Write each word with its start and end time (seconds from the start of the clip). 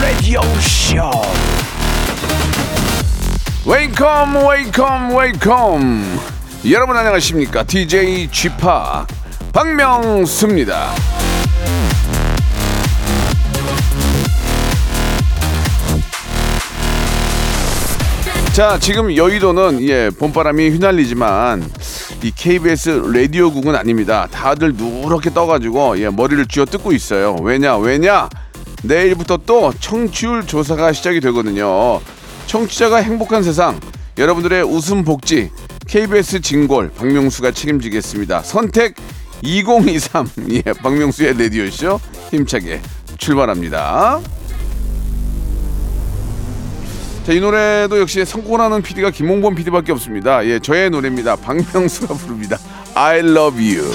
Radio 0.00 0.40
Show. 0.60 1.10
Welcome, 3.66 4.34
welcome, 4.46 5.12
welcome. 5.12 6.20
여러분 6.70 6.96
안녕하십니까? 6.96 7.64
DJ 7.64 8.28
p 8.28 8.48
박명수입니다. 9.52 10.94
자, 18.52 18.78
지금 18.78 19.16
여의도는 19.16 19.82
예, 19.88 20.10
봄바람이 20.10 20.70
휘날리지만 20.70 21.68
이 22.22 22.32
KBS 22.32 23.10
라디오국은 23.12 23.76
아닙니다. 23.76 24.26
다들 24.30 24.72
누렇게 24.74 25.32
떠가지고 25.32 26.00
예, 26.00 26.08
머리를 26.08 26.46
쥐어 26.46 26.64
뜯고 26.64 26.92
있어요. 26.92 27.36
왜냐, 27.40 27.76
왜냐? 27.76 28.28
내일부터 28.82 29.38
또 29.46 29.72
청취율 29.78 30.46
조사가 30.46 30.92
시작이 30.92 31.20
되거든요. 31.20 32.00
청취자가 32.46 32.96
행복한 32.98 33.42
세상, 33.42 33.78
여러분들의 34.16 34.62
웃음 34.64 35.04
복지, 35.04 35.50
KBS 35.86 36.40
진골 36.40 36.90
박명수가 36.96 37.52
책임지겠습니다. 37.52 38.42
선택 38.42 38.94
2023, 39.42 40.28
예, 40.50 40.62
박명수의 40.62 41.38
라디오쇼 41.38 42.00
힘차게 42.30 42.80
출발합니다. 43.16 44.20
자, 47.28 47.34
이 47.34 47.40
노래도 47.40 48.00
역시 48.00 48.24
성공하는 48.24 48.80
PD가 48.80 49.10
김홍범 49.10 49.54
PD밖에 49.54 49.92
없습니다. 49.92 50.42
예, 50.46 50.58
저의 50.58 50.88
노래입니다. 50.88 51.36
박명수가 51.36 52.14
부릅니다. 52.14 52.56
I 52.94 53.18
love 53.18 53.62
you. 53.62 53.92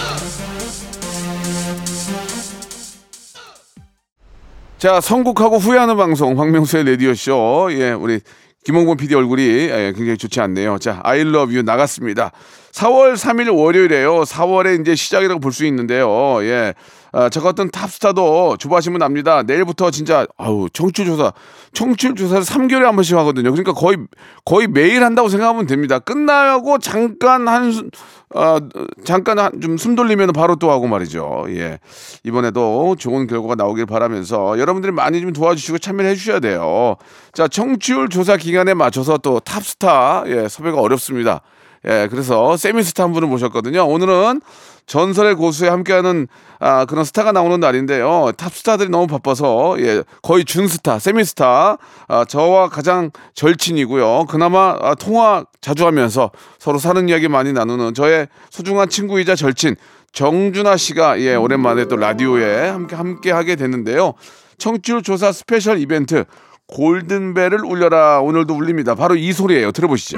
자, 4.78 5.02
선곡하고 5.02 5.58
후회하는 5.58 5.98
방송 5.98 6.36
박명수의 6.36 6.84
라디오 6.84 7.16
쇼. 7.16 7.70
예, 7.72 7.94
우리 7.94 8.20
김홍범 8.66 8.98
PD 8.98 9.16
얼굴이 9.16 9.42
예, 9.42 9.94
굉장히 9.96 10.16
좋지 10.16 10.40
않네요. 10.40 10.78
자, 10.78 11.02
I 11.04 11.22
love 11.22 11.56
you 11.56 11.64
나갔습니다. 11.64 12.30
4월 12.74 13.16
3일 13.16 13.52
월요일에요. 13.52 14.26
4월의 14.26 14.82
이제 14.82 14.94
시작이라고 14.94 15.40
볼 15.40 15.52
수 15.52 15.66
있는데요. 15.66 16.38
예. 16.44 16.76
아, 17.16 17.30
저 17.30 17.42
같은 17.42 17.70
탑스타도 17.70 18.58
주부하시면 18.58 19.04
압니다. 19.04 19.44
내일부터 19.44 19.92
진짜 19.92 20.26
아우 20.36 20.68
청취율 20.74 21.08
조사, 21.08 21.32
청취율 21.72 22.16
조사를 22.16 22.42
3개월에 22.44 22.82
한 22.82 22.96
번씩 22.96 23.16
하거든요. 23.18 23.52
그러니까 23.52 23.72
거의 23.74 23.98
거의 24.46 24.68
매일 24.68 25.04
한다고 25.04 25.30
생각하면 25.30 25.68
됩니다. 25.68 26.00
끝나고 26.00 26.80
잠깐 26.80 27.48
한 27.48 27.72
수- 27.72 27.88
어, 28.36 28.58
잠깐 29.06 29.38
한, 29.38 29.62
좀숨 29.62 29.94
돌리면 29.96 30.34
바로 30.34 30.56
또 30.56 30.72
하고 30.72 30.88
말이죠. 30.88 31.46
예. 31.50 31.78
이번에도 32.24 32.96
좋은 32.98 33.28
결과가 33.28 33.54
나오길 33.54 33.86
바라면서 33.86 34.58
여러분들이 34.58 34.92
많이 34.92 35.22
좀 35.22 35.34
도와주시고 35.34 35.78
참여를 35.78 36.10
해주셔야 36.10 36.40
돼요. 36.40 36.96
자, 37.32 37.48
청취율 37.48 38.10
조사 38.10 38.36
기간에 38.38 38.74
맞춰서 38.74 39.18
또 39.20 39.40
탑스타, 39.40 40.24
예, 40.28 40.48
섭외가 40.48 40.80
어렵습니다. 40.82 41.42
예, 41.86 42.08
그래서 42.10 42.58
세미스타 42.58 43.04
한 43.04 43.12
분을 43.12 43.28
모셨거든요. 43.28 43.86
오늘은 43.86 44.42
전설의 44.86 45.36
고수에 45.36 45.70
함께하는 45.70 46.28
아, 46.60 46.86
그런 46.86 47.04
스타가 47.04 47.32
나오는 47.32 47.60
날인데요. 47.60 48.32
탑스타들이 48.38 48.90
너무 48.90 49.08
바빠서 49.08 49.76
예, 49.80 50.04
거의 50.22 50.46
준스타, 50.46 51.00
세미스타 51.00 51.78
아, 52.08 52.26
저와 52.26 52.70
가장 52.70 53.12
절친이고요. 53.34 54.26
그나마 54.30 54.76
아, 54.82 54.96
통화 54.96 55.46
자주 55.62 55.86
하면서 55.86 56.32
서로 56.60 56.78
사는 56.78 57.08
이야기 57.10 57.28
많이 57.28 57.54
나누는 57.54 57.94
저의 57.94 58.28
소중한 58.50 58.90
친구이자 58.90 59.36
절친 59.36 59.76
정준하 60.12 60.78
씨가 60.78 61.20
예, 61.22 61.36
오랜만에 61.36 61.86
또 61.86 61.96
라디오에 61.96 62.70
함께 62.70 62.96
함께 62.96 63.32
하게 63.32 63.56
됐는데요. 63.56 64.14
청취율 64.58 65.02
조사 65.02 65.32
스페셜 65.32 65.80
이벤트 65.80 66.26
골든벨을 66.68 67.66
울려라 67.66 68.22
오늘도 68.22 68.54
울립니다. 68.54 68.96
바로 68.96 69.16
이 69.16 69.34
소리예요. 69.34 69.72
들어보시죠. 69.72 70.18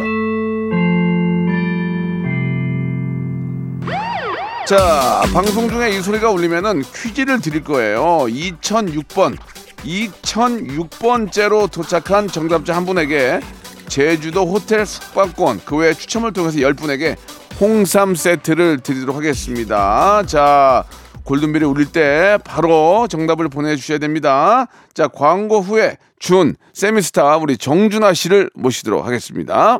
자, 4.66 5.22
방송 5.32 5.70
중에 5.70 5.92
이 5.92 6.02
소리가 6.02 6.32
울리면은 6.32 6.82
퀴즈를 6.96 7.40
드릴 7.40 7.64
거예요. 7.64 8.02
2006번, 8.28 9.38
2006번째로 9.84 11.70
도착한 11.72 12.28
정답자 12.28 12.76
한 12.76 12.86
분에게 12.86 13.42
제주도 13.88 14.46
호텔 14.48 14.86
숙박권, 14.88 15.62
그 15.66 15.78
외 15.78 15.94
추첨을 15.94 16.34
통해서 16.34 16.58
10분에게 16.58 17.16
홍삼 17.60 18.16
세트를 18.16 18.80
드리도록 18.80 19.16
하겠습니다. 19.16 20.24
자, 20.26 20.84
골든벨이 21.26 21.64
울릴 21.66 21.92
때 21.92 22.40
바로 22.44 23.08
정답을 23.08 23.50
보내주셔야 23.50 24.00
됩니다. 24.00 24.66
자, 24.96 25.08
광고 25.08 25.62
후에 25.62 25.98
준, 26.18 26.56
세미스타 26.74 27.38
우리 27.38 27.58
정준하 27.58 28.14
씨를 28.14 28.50
모시도록 28.56 29.06
하겠습니다. 29.06 29.80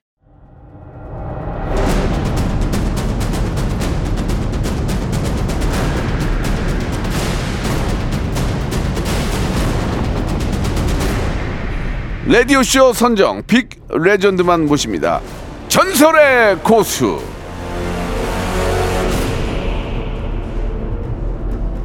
라디오쇼 12.31 12.93
선정 12.93 13.43
빅 13.45 13.67
레전드만 13.89 14.65
모십니다. 14.65 15.19
전설의 15.67 16.59
고수. 16.59 17.19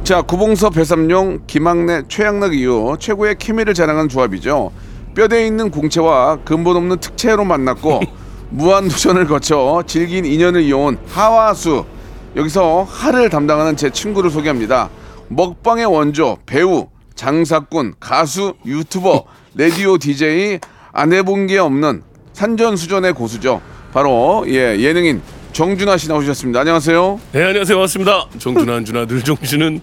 자, 0.05 0.21
구봉서 0.21 0.69
배삼룡, 0.69 1.41
김학래, 1.47 2.03
최양락 2.07 2.53
이후 2.53 2.95
최고의 2.97 3.35
케미를 3.37 3.73
자랑한 3.73 4.07
조합이죠. 4.07 4.71
뼈대에 5.15 5.45
있는 5.47 5.69
공채와 5.69 6.37
근본 6.45 6.77
없는 6.77 7.01
특채로 7.01 7.43
만났고 7.43 7.99
무한도전을 8.51 9.27
거쳐 9.27 9.83
질긴 9.85 10.23
인연을 10.23 10.61
이어온 10.61 10.97
하와수. 11.09 11.83
여기서 12.37 12.87
하를 12.89 13.29
담당하는 13.29 13.75
제 13.75 13.89
친구를 13.89 14.29
소개합니다. 14.29 14.89
먹방의 15.27 15.87
원조, 15.87 16.37
배우, 16.45 16.87
장사꾼, 17.15 17.95
가수, 17.99 18.53
유튜버, 18.65 19.25
라디오 19.57 19.97
DJ 19.97 20.59
안 20.93 21.13
해본 21.13 21.47
게 21.47 21.57
없는 21.57 22.03
산전수전의 22.33 23.13
고수죠. 23.13 23.61
바로 23.91 24.45
예 24.47 24.77
예능인 24.79 25.21
정준하 25.51 25.97
씨 25.97 26.07
나오셨습니다. 26.07 26.59
안녕하세요. 26.59 27.19
네 27.31 27.43
안녕하세요 27.43 27.75
반갑습니다. 27.77 28.27
정준하 28.37 28.83
준하 28.83 29.05
늘 29.07 29.23
정신은 29.23 29.81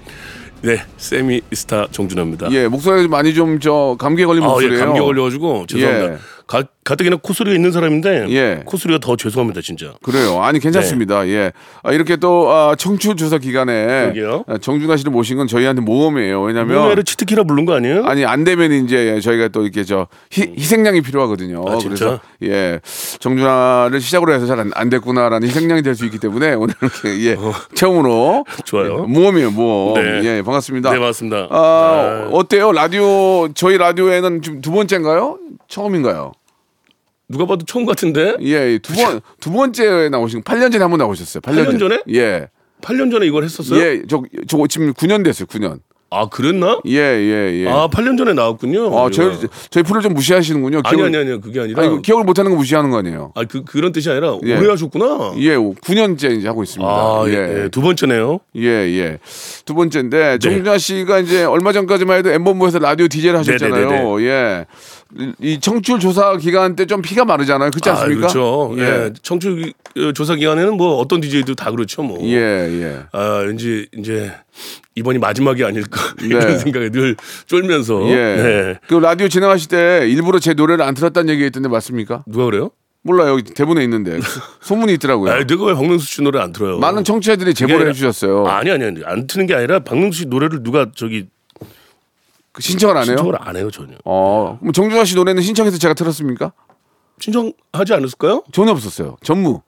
네 0.62 0.78
세미 0.96 1.43
스타 1.52 1.88
정준하입니다. 1.90 2.52
예 2.52 2.69
목소리가 2.69 3.02
좀 3.02 3.10
많이 3.10 3.34
좀 3.34 3.58
저 3.60 3.96
감기에 3.99 4.26
걸린 4.26 4.44
아, 4.44 4.46
예, 4.46 4.50
목소리예요. 4.50 4.84
감기 4.84 5.00
걸려가지고 5.00 5.66
죄송합니다. 5.66 6.12
예. 6.14 6.19
가, 6.46 6.62
가뜩이나 6.85 7.17
코소리가 7.17 7.55
있는 7.56 7.73
사람인데 7.73 8.26
예. 8.29 8.62
코소리가 8.67 8.99
더 9.00 9.17
죄송합니다 9.17 9.62
진짜. 9.62 9.94
그래요. 10.02 10.43
아니 10.43 10.58
괜찮습니다. 10.61 11.26
예. 11.29 11.52
아, 11.82 11.93
이렇게 11.93 12.17
또 12.17 12.50
아, 12.52 12.75
청취율 12.76 13.17
조사 13.17 13.38
기간에 13.38 13.87
네. 13.87 14.02
그러게요. 14.12 14.44
아, 14.46 14.58
정준하 14.58 14.99
씨를 14.99 15.11
모신 15.11 15.38
건 15.38 15.46
저희한테 15.46 15.81
모험이에요. 15.81 16.43
왜냐면 16.43 16.82
노래를 16.82 17.05
치트키라 17.05 17.44
부른 17.44 17.64
거 17.64 17.75
아니에요? 17.75 18.05
아니 18.05 18.26
안 18.26 18.44
되면 18.44 18.73
이제 18.73 19.19
저희가 19.20 19.49
또 19.49 19.62
이렇게 19.62 19.85
저 19.85 20.06
희, 20.31 20.43
희생양이 20.58 21.00
필요하거든요. 21.00 21.64
아? 21.67 21.79
그래서 21.82 22.20
예 22.43 22.81
정준하를 23.20 24.00
시작으로 24.00 24.35
해서 24.35 24.44
잘안 24.47 24.90
됐구나라는 24.90 25.49
희생양이 25.49 25.81
될 25.82 25.94
수 25.94 26.05
있기 26.06 26.19
때문에 26.19 26.55
오늘 26.55 26.75
이렇게 26.82 27.25
예 27.31 27.37
처음으로 27.75 28.44
좋아요. 28.67 29.06
예, 29.08 29.12
모험이에요 29.12 29.50
모험. 29.52 29.94
네. 30.02 30.20
예 30.25 30.43
반갑습니다. 30.43 30.90
네 30.93 30.99
맞습니다. 30.99 31.47
아, 31.50 31.56
아, 31.56 32.29
어때요 32.32 32.73
라디오 32.73 33.49
저희 33.55 33.79
라디오에는 33.79 34.43
지금 34.43 34.61
두 34.61 34.73
번째인가요? 34.73 35.38
처음인가요? 35.69 36.32
누가 37.29 37.47
봐도 37.47 37.65
처음 37.67 37.87
같은데 37.87 38.35
예, 38.43 38.79
두 38.79 38.94
번, 38.94 39.21
두 39.41 39.50
번째 39.53 40.09
나오신, 40.11 40.43
8년 40.43 40.71
전에 40.73 40.82
한 40.82 40.91
번 40.91 40.99
나오셨어요. 40.99 41.41
8년, 41.41 41.67
8년 41.67 41.79
전에? 41.79 42.00
예. 42.12 42.49
8년 42.82 43.11
전에 43.11 43.26
이걸 43.26 43.44
했었어요. 43.44 43.81
예, 43.81 44.03
저, 44.09 44.23
저 44.47 44.59
지금 44.69 44.93
9년 44.93 45.25
됐어요, 45.25 45.47
9년. 45.47 45.81
아 46.11 46.29
그랬나? 46.29 46.79
예, 46.87 46.97
예, 46.99 47.65
예. 47.65 47.69
아 47.69 47.88
8년 47.88 48.17
전에 48.17 48.35
나왔군요. 48.35 48.97
아, 48.97 49.11
저희 49.11 49.37
저희 49.71 49.82
프로 49.82 50.00
좀 50.00 50.15
무시하시는군요. 50.15 50.82
아니 50.85 50.97
기억을- 50.97 51.06
아니 51.06 51.17
아니 51.17 51.41
그게 51.41 51.59
아니라 51.59 51.82
아니, 51.82 51.91
그 51.91 52.03
기억을 52.03 52.23
못 52.25 52.38
하는 52.38 52.53
거 52.53 52.56
무시하는 52.56 52.91
거 52.91 52.99
아니에요. 52.99 53.32
아, 53.35 53.43
그 53.44 53.65
그런 53.65 53.91
뜻이 53.91 54.11
아니라 54.11 54.38
예. 54.44 54.56
오해하셨구나. 54.56 55.32
예, 55.38 55.56
9년째 55.56 56.38
이제 56.38 56.47
하고 56.47 56.62
있습니다. 56.62 56.88
아, 56.88 57.25
예. 57.26 57.32
예. 57.32 57.62
예. 57.65 57.69
두 57.69 57.81
번째네요. 57.81 58.38
예, 58.56 58.62
예. 58.69 59.19
두 59.65 59.75
번째인데 59.75 60.38
정준하 60.38 60.79
씨가 60.79 61.19
이제 61.19 61.43
얼마 61.43 61.73
전까지만 61.73 62.19
해도 62.19 62.31
엠본부에서 62.31 62.79
라디오 62.79 63.09
DJ를 63.09 63.38
하셨잖아요. 63.41 63.91
네네네네. 63.91 64.25
예. 64.26 64.67
이- 65.19 65.32
이 65.40 65.61
청취율 65.61 66.00
조사 66.00 66.37
기간 66.37 66.75
때 66.76 66.87
좀 66.87 67.00
피가 67.02 67.25
마르잖아요. 67.25 67.70
그렇지 67.70 67.88
아, 67.88 67.93
않습니까? 67.93 68.20
그렇죠. 68.28 68.75
예. 68.78 68.82
예. 68.82 69.12
청취 69.22 69.72
어, 69.96 70.12
조사 70.12 70.34
기간에는 70.34 70.76
뭐 70.76 70.96
어떤 70.96 71.20
DJ도 71.20 71.55
다 71.55 71.70
그렇죠, 71.70 72.02
뭐. 72.02 72.19
예, 72.22 72.34
예. 72.37 72.99
아, 73.12 73.43
왠지 73.46 73.87
이제 73.96 74.32
이번이 74.96 75.19
마지막이 75.19 75.64
아닐까 75.64 76.00
네. 76.20 76.26
이런 76.26 76.58
생각이 76.58 76.90
늘 76.90 77.16
쫄면서. 77.46 78.08
예. 78.08 78.14
네. 78.16 78.75
그 78.88 78.94
라디오 78.94 79.28
진행하실 79.28 79.69
때 79.69 80.08
일부러 80.08 80.38
제 80.40 80.55
노래를 80.55 80.84
안 80.84 80.94
틀었다는 80.94 81.32
얘기 81.32 81.46
있던데 81.46 81.69
맞습니까? 81.69 82.25
누가 82.26 82.44
그래요? 82.46 82.70
몰라요. 83.06 83.38
대본에 83.43 83.84
있는데. 83.84 84.19
소문이 84.62 84.94
있더라고요. 84.94 85.31
아, 85.31 85.44
내가 85.44 85.64
왜 85.66 85.75
박명수 85.75 86.06
씨 86.06 86.22
노래 86.22 86.40
안 86.40 86.52
틀어요? 86.52 86.78
많은 86.78 87.05
청취자들이 87.05 87.52
제보를 87.55 87.78
그게 87.81 87.90
해 87.90 87.93
주셨어요. 87.93 88.46
아니 88.46 88.70
아니 88.70 88.84
아니 88.84 89.00
안 89.05 89.26
트는 89.26 89.46
게 89.46 89.55
아니라 89.55 89.81
박명수 89.81 90.20
씨 90.20 90.26
노래를 90.26 90.62
누가 90.62 90.87
저기 90.96 91.26
그 92.54 92.62
신청을 92.62 92.96
안 92.96 93.02
해요? 93.02 93.16
신청을 93.16 93.34
안 93.40 93.56
해요 93.56 93.70
전혀. 93.70 93.94
어. 94.04 94.56
그럼 94.60 94.72
정준하 94.72 95.04
씨 95.04 95.16
노래는 95.16 95.42
신청해서 95.42 95.76
제가 95.76 95.92
틀었습니까? 95.94 96.52
신청하지 97.18 97.92
않았을까요? 97.94 98.44
전혀 98.52 98.70
없었어요. 98.70 99.16
전무. 99.22 99.60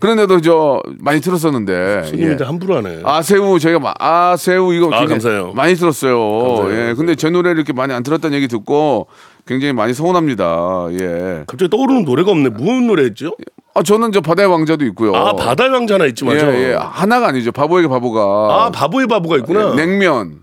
그런데도 0.00 0.40
저 0.42 0.82
많이 0.98 1.20
들었었는데. 1.20 2.04
손님들 2.04 2.38
예. 2.40 2.44
함부로 2.44 2.76
하네. 2.76 3.00
아새우 3.04 3.58
저희가 3.58 3.78
마- 3.78 3.94
아새우 3.98 4.74
이거 4.74 4.94
아, 4.94 5.06
감사해요. 5.06 5.52
많이 5.54 5.74
들었어요. 5.74 6.18
감사해요. 6.56 6.88
예. 6.90 6.94
근데 6.94 7.14
제 7.14 7.30
노래를 7.30 7.56
이렇게 7.58 7.72
많이 7.72 7.92
안 7.94 8.02
들었다는 8.02 8.36
얘기 8.36 8.46
듣고 8.48 9.06
굉장히 9.46 9.72
많이 9.72 9.94
서운합니다. 9.94 10.88
예. 10.92 11.44
갑자기 11.46 11.70
떠오르는 11.70 12.04
노래가 12.04 12.30
없네. 12.30 12.50
무슨 12.50 12.86
노래였죠? 12.86 13.36
아 13.74 13.82
저는 13.82 14.12
저 14.12 14.20
바다의 14.20 14.50
왕자도 14.50 14.84
있고요. 14.86 15.14
아 15.14 15.32
바다의 15.34 15.70
왕자 15.70 15.94
하나 15.94 16.04
있지 16.06 16.24
맞아. 16.24 16.46
예, 16.54 16.70
예. 16.72 16.74
하나가 16.78 17.28
아니죠. 17.28 17.52
바보에게 17.52 17.88
바보가. 17.88 18.20
아 18.22 18.70
바보의 18.70 19.06
바보가 19.06 19.36
있구나. 19.38 19.72
예, 19.72 19.76
냉면. 19.76 20.39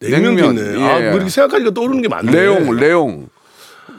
냉면도 0.00 0.40
냉면. 0.52 0.56
있네. 0.58 0.80
예. 0.80 0.84
아 1.08 1.12
그렇게 1.12 1.28
생각하니까 1.30 1.70
떠오르는 1.72 2.02
게 2.02 2.08
많네. 2.08 2.30
레옹, 2.32 2.76
레옹. 2.76 3.28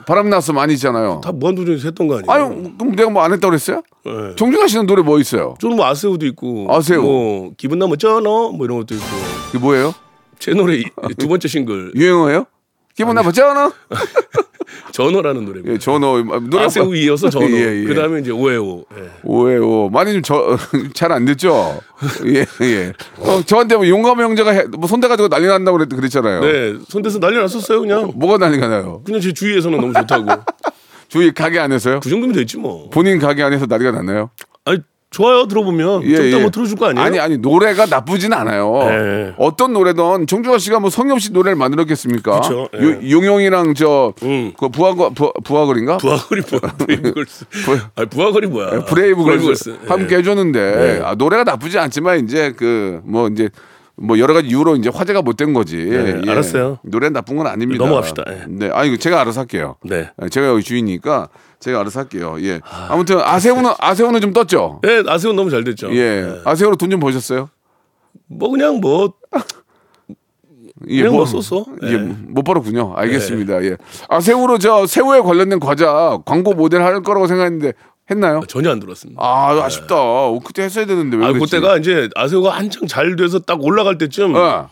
바람 0.06 0.30
났어 0.30 0.52
많이 0.52 0.74
있잖아요. 0.74 1.20
다 1.24 1.32
무한도전에서 1.32 1.88
했던 1.88 2.06
거 2.06 2.18
아니에요? 2.18 2.30
아유, 2.30 2.72
그럼 2.78 2.94
내가 2.94 3.10
뭐 3.10 3.22
안 3.24 3.32
했다고 3.32 3.50
그랬어요? 3.50 3.82
예. 4.06 4.34
정준하 4.36 4.68
씨는 4.68 4.86
노래 4.86 5.02
뭐 5.02 5.18
있어요? 5.18 5.56
저는 5.60 5.76
뭐 5.76 5.86
아새우도 5.86 6.26
있고. 6.26 6.66
아새우. 6.70 7.02
뭐 7.02 7.52
기분 7.56 7.78
나면 7.80 7.98
쩌너 7.98 8.50
뭐 8.52 8.64
이런 8.66 8.78
것도 8.78 8.94
있고. 8.94 9.04
그게 9.46 9.58
뭐예요? 9.58 9.94
제 10.38 10.52
노래 10.52 10.76
이- 10.76 10.84
두 11.18 11.26
번째 11.28 11.48
싱글 11.48 11.92
유행어예요? 11.96 12.46
기분 12.96 13.14
나쁘잖아. 13.14 13.72
전어라는 14.92 15.44
노래입니다. 15.44 15.74
예, 15.74 15.78
전어 15.78 16.22
노래 16.40 16.64
아새우 16.64 16.96
이어서 16.96 17.28
전어. 17.30 17.46
예, 17.50 17.82
예. 17.82 17.84
그다음에 17.84 18.20
이제 18.20 18.30
오해오. 18.30 18.84
예. 18.98 19.10
오해요. 19.22 19.88
많이 19.90 20.20
좀 20.22 20.36
잘안 20.94 21.24
됐죠. 21.26 21.80
예, 22.26 22.46
예. 22.62 22.92
어, 23.18 23.42
저한테 23.44 23.76
뭐 23.76 23.86
용감 23.86 24.20
형제가 24.20 24.50
해- 24.52 24.64
뭐 24.64 24.88
손대 24.88 25.08
가지고 25.08 25.28
난리 25.28 25.46
난다고 25.46 25.76
그랬, 25.78 25.88
그랬잖아요. 25.94 26.40
네, 26.40 26.74
손대서 26.88 27.20
난리 27.20 27.36
났었어요 27.36 27.80
그냥. 27.80 28.12
뭐가 28.16 28.38
난리가 28.38 28.66
나요? 28.68 29.02
그냥 29.04 29.20
제 29.20 29.32
주위에서는 29.32 29.78
너무 29.80 29.92
좋다고. 29.92 30.26
주위 31.08 31.32
가게 31.32 31.58
안에서요? 31.60 32.00
그 32.00 32.08
정도면 32.08 32.34
됐지 32.34 32.56
뭐. 32.56 32.88
본인 32.90 33.18
가게 33.18 33.42
안에서 33.42 33.66
난리가 33.66 33.92
났나요? 33.92 34.30
좋아요 35.10 35.46
들어보면 35.46 36.02
좀 36.02 36.26
이따 36.26 36.38
뭐 36.40 36.50
들어줄 36.50 36.76
거 36.76 36.86
아니에요? 36.86 37.06
아니 37.06 37.18
아니 37.18 37.38
노래가 37.38 37.86
나쁘진 37.86 38.32
않아요. 38.32 38.72
네. 38.88 39.34
어떤 39.38 39.72
노래든 39.72 40.26
정준하 40.26 40.58
씨가 40.58 40.80
뭐 40.80 40.90
성의 40.90 41.12
없이 41.12 41.32
노래를 41.32 41.56
만들었겠습니까? 41.56 42.40
그쵸, 42.40 42.68
예. 42.74 42.82
요- 42.84 43.10
용용이랑 43.10 43.74
저 43.74 44.12
음. 44.24 44.52
그 44.58 44.68
부하거 44.68 45.10
부, 45.10 45.32
부하거리인가? 45.44 45.98
부하거리 45.98 46.42
뭐야? 46.50 46.72
브레이브걸스. 46.76 47.44
부하거리 48.10 48.46
뭐야? 48.48 48.84
브레이브걸스 48.84 49.76
함께 49.88 50.16
예. 50.16 50.18
해줬는데 50.18 50.60
네. 50.76 51.00
아, 51.04 51.14
노래가 51.14 51.44
나쁘지 51.44 51.78
않지만 51.78 52.24
이제 52.24 52.52
그 52.52 53.00
뭐 53.04 53.28
이제 53.28 53.48
뭐 53.98 54.18
여러 54.18 54.34
가지 54.34 54.48
이유로 54.48 54.76
이제 54.76 54.90
화제가 54.92 55.22
못 55.22 55.36
된 55.36 55.52
거지. 55.54 55.76
네, 55.76 56.20
알았어요. 56.30 56.78
노래는 56.82 57.14
나쁜 57.14 57.36
건 57.36 57.46
아닙니다. 57.46 57.84
넘어갑시다. 57.84 58.24
예. 58.28 58.44
네, 58.48 58.68
아니 58.72 58.96
제가 58.98 59.20
알아서 59.20 59.40
할게요. 59.40 59.76
네. 59.84 60.10
예, 60.22 60.28
제가 60.28 60.48
여기 60.48 60.62
주인이니까 60.62 61.28
제가 61.60 61.80
알아서 61.80 62.00
할게요. 62.00 62.36
예. 62.40 62.60
아무튼 62.88 63.18
아세우는 63.20 63.70
아세우는 63.78 64.20
좀 64.20 64.32
떴죠. 64.32 64.80
네, 64.82 65.02
아세훈 65.06 65.34
너무 65.36 65.50
잘 65.50 65.64
됐죠. 65.64 65.90
예. 65.94 66.22
네. 66.22 66.40
아세우로 66.44 66.76
돈 66.76 66.90
좀 66.90 67.00
버셨어요? 67.00 67.48
뭐 68.28 68.50
그냥 68.50 68.80
뭐 68.80 69.14
예, 70.88 70.98
그냥 71.02 71.14
뭐 71.16 71.24
썼어. 71.24 71.64
예, 71.84 71.92
예. 71.92 71.96
못 71.96 72.42
벌었군요. 72.42 72.92
알겠습니다. 72.96 73.64
예. 73.64 73.76
아세우로 74.08 74.58
저 74.58 74.86
새우에 74.86 75.20
관련된 75.20 75.58
과자 75.58 76.18
광고 76.26 76.52
모델 76.52 76.82
할 76.82 77.02
거라고 77.02 77.26
생각했는데 77.26 77.72
했나요? 78.10 78.42
전혀 78.48 78.70
안 78.70 78.78
들었습니다. 78.80 79.20
아, 79.22 79.50
아쉽다. 79.64 79.96
어, 79.96 80.38
그때 80.44 80.62
했어야 80.62 80.86
되는데 80.86 81.16
왜 81.16 81.24
아, 81.24 81.32
그랬지? 81.32 81.56
그때가 81.56 81.76
이제 81.78 82.08
아세호가 82.14 82.50
한창 82.50 82.86
잘 82.86 83.16
돼서 83.16 83.38
딱 83.40 83.62
올라갈 83.62 83.98
때쯤 83.98 84.34
어. 84.34 84.70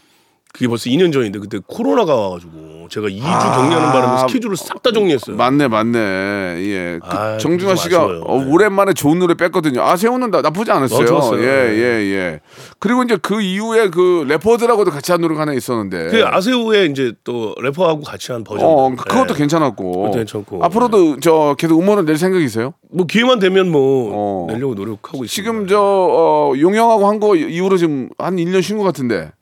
그게 0.53 0.69
벌써 0.69 0.89
2년 0.89 1.13
전인데 1.13 1.41
그때 1.41 1.59
코로나가 1.67 2.15
와가지고 2.15 2.53
제가 2.95 3.09
2주 3.09 3.23
아. 3.25 3.57
격리하는 3.57 3.91
바람에 3.93 4.21
스케줄을 4.21 4.57
싹 4.57 4.81
다 4.85 4.93
정리했어요. 4.93 5.35
맞네, 5.37 5.67
맞네. 5.67 5.99
예. 5.99 6.99
그 7.03 7.09
아, 7.09 7.39
정준하 7.39 7.75
좀 7.75 7.83
씨가. 7.83 8.05
어, 8.05 8.39
네. 8.41 8.51
오랜만에 8.53 8.93
좋은 8.93 9.19
노래 9.19 9.35
뺐거든요. 9.35 9.81
아, 9.83 9.97
세우는 9.97 10.31
나, 10.31 10.43
나쁘지 10.43 10.71
않았어요. 10.71 11.17
어. 11.17 11.39
예, 11.39 11.41
네. 11.41 11.77
예, 11.77 11.83
예. 12.15 12.41
그리고 12.79 13.03
이제 13.03 13.17
그 13.21 13.41
이후에 13.41 13.89
그 13.89 14.25
래퍼들하고도 14.29 14.91
같이 14.93 15.11
한 15.11 15.23
노래가 15.23 15.41
하나 15.41 15.55
있었는데. 15.55 16.09
그 16.11 16.25
아세호의 16.25 16.91
이제 16.91 17.13
또 17.25 17.55
래퍼하고 17.61 18.03
같이 18.03 18.31
한 18.31 18.45
버전. 18.45 18.65
어, 18.65 18.95
그것도 18.95 19.33
네. 19.33 19.39
괜찮았고. 19.41 19.93
그것도 19.93 20.13
괜찮고. 20.19 20.65
앞으로도 20.65 21.21
저 21.21 21.57
계속 21.59 21.81
음원을 21.81 22.05
낼 22.05 22.17
생각이세요? 22.17 22.75
뭐 22.93 23.07
기회만 23.07 23.39
되면 23.41 23.71
뭐 23.73 24.11
어. 24.13 24.47
내려고 24.53 24.75
노력하고 24.75 25.25
있습니다. 25.25 25.33
지금 25.33 25.67
저 25.67 25.81
어, 25.81 26.53
용영하고 26.57 27.09
한 27.09 27.19
거 27.19 27.35
이후로 27.37 27.77
지금 27.79 28.11
한 28.19 28.37
1년 28.37 28.61
쉰 28.63 28.77
것 28.77 28.85
같은데. 28.85 29.33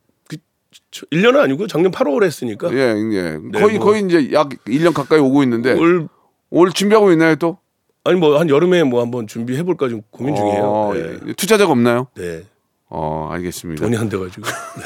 1년은 1.11 1.37
아니고 1.41 1.67
작년 1.67 1.91
8월에 1.93 2.25
했으니까 2.25 2.73
예, 2.73 2.95
예. 3.13 3.39
거의 3.59 3.77
뭐. 3.79 3.87
거의 3.87 4.03
이제 4.05 4.31
약 4.33 4.49
1년 4.67 4.93
가까이 4.95 5.19
오고 5.21 5.43
있는데 5.43 5.73
올, 5.75 6.09
올 6.51 6.73
준비하고 6.73 7.13
있나요, 7.13 7.37
또? 7.37 7.59
아니 8.05 8.19
뭐 8.19 8.39
한 8.39 8.49
여름에 8.49 8.83
뭐 8.85 9.01
한번 9.01 9.27
준비해 9.27 9.63
볼까 9.63 9.89
지금 9.89 10.03
고민 10.11 10.35
중이에요. 10.35 10.63
어, 10.65 10.93
네. 10.95 11.17
예. 11.29 11.33
투자자가 11.35 11.71
없나요? 11.73 12.09
네. 12.17 12.43
어, 12.89 13.29
알겠습니다. 13.33 13.85
돈이 13.85 13.97
안 13.97 14.09
돼 14.09 14.17
가지고. 14.19 14.47
네. 14.47 14.85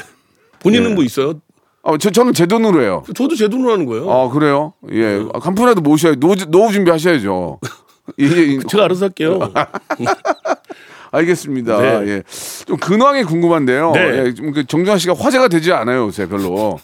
본인은 0.59 0.91
예. 0.91 0.93
뭐 0.95 1.03
있어요? 1.03 1.41
어, 1.83 1.97
저, 1.97 2.09
저는 2.09 2.33
제 2.33 2.45
돈으로 2.45 2.81
해요. 2.81 3.03
저도 3.15 3.35
제 3.35 3.47
돈으로 3.47 3.71
하는 3.71 3.85
거예요. 3.85 4.11
아, 4.11 4.29
그래요? 4.29 4.73
예. 4.91 5.19
네. 5.19 5.25
아, 5.33 5.39
간판이라도 5.39 5.81
모셔야, 5.81 6.15
노, 6.15 6.35
노후 6.35 6.71
준비하셔야죠. 6.73 7.59
예, 8.19 8.59
제가 8.69 8.85
알아서 8.85 9.05
할게요. 9.05 9.39
알겠습니다. 11.11 11.81
네. 11.81 12.07
예. 12.07 12.23
좀 12.65 12.77
근황이 12.77 13.23
궁금한데요. 13.23 13.91
네. 13.91 14.25
예, 14.25 14.33
좀그 14.33 14.65
정준하 14.65 14.97
씨가 14.97 15.13
화제가 15.13 15.47
되지 15.47 15.71
않아요, 15.71 16.07
요새 16.07 16.27
별로. 16.27 16.79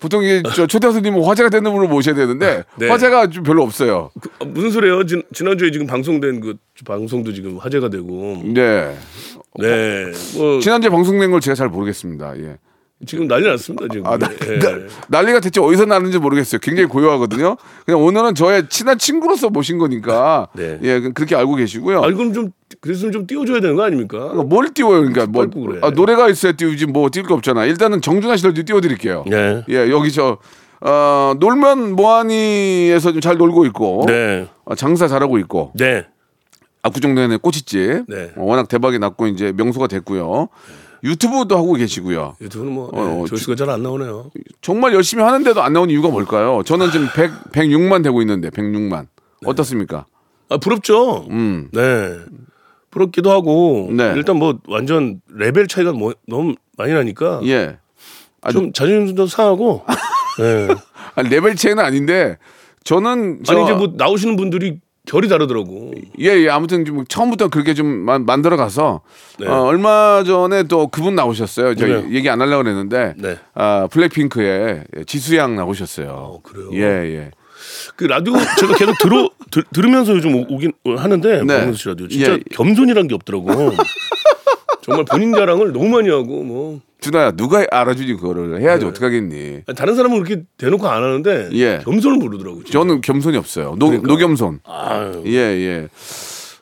보통 0.00 0.22
이게 0.22 0.42
저 0.54 0.66
초대 0.66 0.90
손님은 0.90 1.22
화제가 1.22 1.50
되는 1.50 1.70
분을 1.70 1.88
모셔야 1.88 2.14
되는데 2.14 2.64
네. 2.76 2.88
화제가 2.88 3.28
좀 3.28 3.42
별로 3.42 3.62
없어요. 3.62 4.10
그, 4.20 4.30
아, 4.40 4.44
무슨 4.44 4.70
소리예요? 4.70 5.04
지, 5.04 5.22
지난주에 5.34 5.70
지금 5.70 5.86
방송된 5.86 6.40
그 6.40 6.56
방송도 6.84 7.32
지금 7.34 7.58
화제가 7.58 7.90
되고. 7.90 8.40
네. 8.44 8.96
네. 9.58 10.04
뭐 10.36 10.60
지난주에 10.60 10.90
방송된 10.90 11.30
걸 11.30 11.40
제가 11.40 11.54
잘 11.54 11.68
모르겠습니다. 11.68 12.38
예. 12.38 12.56
지금 13.04 13.28
난리 13.28 13.46
났습니다, 13.46 13.86
지금. 13.92 14.06
아, 14.06 14.16
나, 14.16 14.30
예. 14.48 14.58
나- 14.58 14.78
난리가 15.08 15.40
대체 15.40 15.60
어디서 15.60 15.84
나는지 15.84 16.18
모르겠어요. 16.18 16.58
굉장히 16.62 16.88
고요하거든요. 16.88 17.56
그냥 17.84 18.02
오늘은 18.02 18.34
저의 18.34 18.68
친한 18.70 18.96
친구로서 18.96 19.50
모신 19.50 19.76
거니까 19.76 20.48
네. 20.54 20.78
예, 20.82 21.00
그- 21.00 21.12
그렇게 21.12 21.36
알고 21.36 21.56
계시고요. 21.56 21.98
아, 21.98 22.10
그럼 22.10 22.32
좀 22.32 22.50
그랬으면 22.80 23.12
좀 23.12 23.26
띄워줘야 23.26 23.60
되는 23.60 23.76
거 23.76 23.82
아닙니까? 23.84 24.18
그러니까 24.18 24.42
뭘 24.44 24.70
띄워요? 24.72 25.00
그러니까 25.00 25.26
뭐 25.26 25.46
그래. 25.46 25.78
아, 25.82 25.90
노래가 25.90 26.30
있어야 26.30 26.52
띄우지 26.52 26.86
뭐 26.86 27.10
띄울 27.12 27.26
거 27.26 27.34
없잖아. 27.34 27.66
일단은 27.66 28.00
정준하 28.00 28.36
씨를 28.38 28.54
띄워드릴게요. 28.64 29.24
네. 29.28 29.62
예, 29.68 29.90
여기 29.90 30.10
저 30.10 30.38
어, 30.80 31.34
놀면 31.38 31.92
뭐하니에서 31.96 33.12
좀 33.12 33.20
잘 33.20 33.36
놀고 33.36 33.66
있고 33.66 34.04
네. 34.06 34.48
어, 34.64 34.74
장사 34.74 35.06
잘하고 35.06 35.38
있고 35.38 35.72
네. 35.74 36.06
압구정동에 36.82 37.36
꼬치집 37.38 38.04
네. 38.08 38.30
어, 38.36 38.44
워낙 38.44 38.68
대박이 38.68 38.98
났고 38.98 39.26
이제 39.26 39.52
명소가 39.56 39.86
됐고요. 39.86 40.48
유튜브도 41.04 41.56
하고 41.56 41.74
계시고요. 41.74 42.36
유튜브는 42.40 42.72
뭐 42.72 42.90
어, 42.92 43.04
네, 43.22 43.24
조회수가 43.26 43.54
잘 43.56 43.70
안 43.70 43.82
나오네요. 43.82 44.30
정말 44.60 44.94
열심히 44.94 45.22
하는데도 45.22 45.62
안 45.62 45.72
나오는 45.72 45.92
이유가 45.92 46.08
뭘까요? 46.08 46.62
저는 46.64 46.90
지금 46.90 47.08
100, 47.14 47.52
106만 47.52 48.02
되고 48.02 48.20
있는데 48.22 48.50
106만 48.50 49.06
어떻습니까? 49.44 50.06
아 50.48 50.56
부럽죠. 50.56 51.26
음. 51.30 51.68
네. 51.72 52.16
부럽기도 52.90 53.30
하고 53.30 53.90
네. 53.92 54.12
일단 54.16 54.36
뭐 54.36 54.58
완전 54.68 55.20
레벨 55.28 55.66
차이가 55.66 55.92
뭐, 55.92 56.14
너무 56.26 56.54
많이 56.78 56.92
나니까 56.94 57.40
예. 57.44 57.78
아, 58.42 58.52
좀 58.52 58.72
자존심도 58.72 59.26
상하고. 59.26 59.84
네. 60.38 60.68
아니, 61.14 61.28
레벨 61.28 61.56
차이는 61.56 61.82
아닌데 61.82 62.38
저는 62.84 63.40
저 63.44 63.52
아니 63.54 63.64
이제 63.64 63.72
뭐 63.74 63.92
나오시는 63.96 64.36
분들이 64.36 64.78
결이 65.06 65.28
다르더라고. 65.28 65.92
예, 66.20 66.26
예. 66.36 66.48
아무튼 66.48 66.84
좀 66.84 67.04
처음부터 67.06 67.48
그렇게 67.48 67.74
좀 67.74 67.86
만, 67.86 68.26
만들어 68.26 68.56
가서 68.56 69.00
네. 69.38 69.46
어, 69.46 69.62
얼마 69.62 70.22
전에 70.26 70.64
또 70.64 70.88
그분 70.88 71.14
나오셨어요. 71.14 71.74
저 71.76 71.86
네. 71.86 72.06
얘기 72.10 72.28
안 72.28 72.40
하려고 72.40 72.64
그랬는데 72.64 73.14
네. 73.16 73.38
아, 73.54 73.88
블랙핑크의 73.90 74.84
지수양 75.06 75.54
나오셨어요. 75.56 76.40
그래요? 76.42 76.70
예, 76.74 76.80
예. 77.16 77.30
그 77.96 78.04
라디오 78.04 78.34
제가 78.58 78.74
계속 78.74 78.98
들어 78.98 79.30
들, 79.50 79.64
들으면서 79.72 80.12
요즘 80.14 80.34
오- 80.34 80.46
오긴 80.50 80.72
하는데 80.96 81.42
네. 81.44 81.58
박명수 81.58 81.82
씨 81.82 81.88
라디오 81.88 82.08
진짜 82.08 82.32
예. 82.32 82.38
겸손이란 82.52 83.08
게 83.08 83.14
없더라고. 83.14 83.46
정말 84.86 85.04
본인 85.04 85.32
자랑을 85.34 85.72
너무 85.72 85.88
많이 85.88 86.08
하고 86.08 86.42
뭐 86.44 86.80
준하야, 87.00 87.32
누가 87.32 87.64
알아주니 87.70 88.14
그거를 88.14 88.60
해야지 88.60 88.84
네. 88.84 88.90
어떡하겠니? 88.90 89.62
다른 89.76 89.94
사람은 89.96 90.22
그렇게 90.24 90.42
대놓고 90.56 90.88
안 90.88 91.02
하는데 91.02 91.50
예. 91.52 91.80
겸손을 91.84 92.16
모르더라고. 92.18 92.58
진짜. 92.64 92.72
저는 92.72 93.00
겸손이 93.00 93.36
없어요. 93.36 93.74
no, 93.78 93.86
그러니까. 93.88 94.08
no겸손. 94.08 94.60
아유, 94.64 95.22
예, 95.26 95.32
예. 95.32 95.88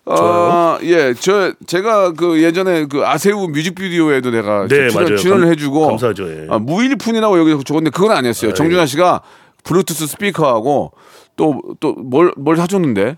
어, 0.06 0.76
예, 0.82 1.14
저 1.18 1.52
제가 1.66 2.12
그 2.12 2.42
예전에 2.42 2.86
그 2.86 3.06
아세우 3.06 3.48
뮤직비디오에도 3.48 4.30
내가 4.30 4.66
네, 4.68 4.88
출연. 4.88 5.16
출연을 5.16 5.42
감- 5.44 5.50
해주고 5.52 5.86
감사하죠, 5.88 6.28
예. 6.30 6.46
아, 6.50 6.58
무일푼이라고 6.58 7.38
여기서 7.38 7.62
적었는데 7.62 7.94
그건 7.96 8.14
아니었어요. 8.16 8.50
아, 8.50 8.54
정준하 8.54 8.82
예. 8.82 8.86
씨가 8.86 9.22
블루투스 9.62 10.06
스피커하고 10.08 10.92
또 11.36 11.60
또 11.80 11.94
뭘뭘 11.94 12.56
사줬는데 12.58 13.16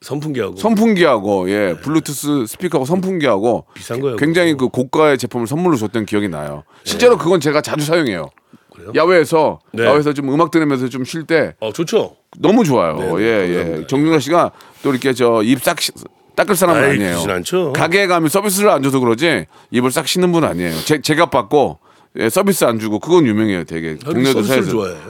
선풍기하고 0.00 0.56
선풍기하고 0.56 1.50
예 1.50 1.74
블루투스 1.82 2.46
스피커하고 2.46 2.86
선풍기하고 2.86 3.64
네. 3.68 3.74
비싼 3.74 4.00
거예요, 4.00 4.16
굉장히. 4.16 4.54
그 4.54 4.68
고가의 4.68 5.18
제품을 5.18 5.46
선물로 5.46 5.76
줬던 5.76 6.06
기억이 6.06 6.28
나요. 6.28 6.64
실제로 6.84 7.18
그건 7.18 7.40
제가 7.40 7.60
자주 7.60 7.84
사용해요. 7.84 8.30
그래요? 8.74 8.92
야외에서 8.94 9.58
네. 9.72 9.84
야외에서 9.84 10.12
좀 10.14 10.32
음악 10.32 10.50
들으면서 10.50 10.88
좀 10.88 11.04
쉴 11.04 11.24
때 11.26 11.54
어 11.60 11.70
좋죠. 11.72 12.16
너무 12.38 12.64
좋아요. 12.64 12.96
네, 12.96 13.22
예, 13.22 13.48
예. 13.48 13.54
감사합니다. 13.56 13.86
정준하 13.88 14.18
씨가 14.20 14.50
또 14.82 14.90
이렇게 14.90 15.12
저 15.12 15.42
입 15.44 15.60
싹 15.62 15.76
닦을 16.36 16.56
사람은 16.56 16.82
아이, 16.82 16.90
아니에요. 16.92 17.10
그러진 17.10 17.30
않죠. 17.30 17.72
가게에 17.74 18.06
가면 18.06 18.28
서비스를 18.30 18.70
안 18.70 18.82
줘서 18.82 19.00
그러지 19.00 19.46
입을 19.72 19.90
싹 19.90 20.08
씻는 20.08 20.32
분은 20.32 20.48
아니에요. 20.48 20.74
제, 20.86 21.02
제값 21.02 21.30
받고 21.30 21.78
예, 22.18 22.30
서비스 22.30 22.64
안 22.64 22.78
주고 22.78 22.98
그건 23.00 23.26
유명해요. 23.26 23.64
되게 23.64 23.96
동네도 23.96 24.42
서비스를 24.44 24.62
사에서. 24.62 24.70
좋아해. 24.70 24.94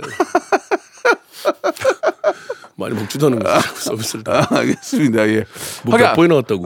많이 2.81 2.95
먹지도 2.95 3.27
않은 3.27 3.39
거 3.41 3.61
서비스를 3.61 4.25
다. 4.25 4.49
아, 4.51 4.57
알겠습니다. 4.59 5.29
예. 5.29 5.45
뭐몇 5.85 6.15
번이 6.17 6.29
나왔다고. 6.29 6.65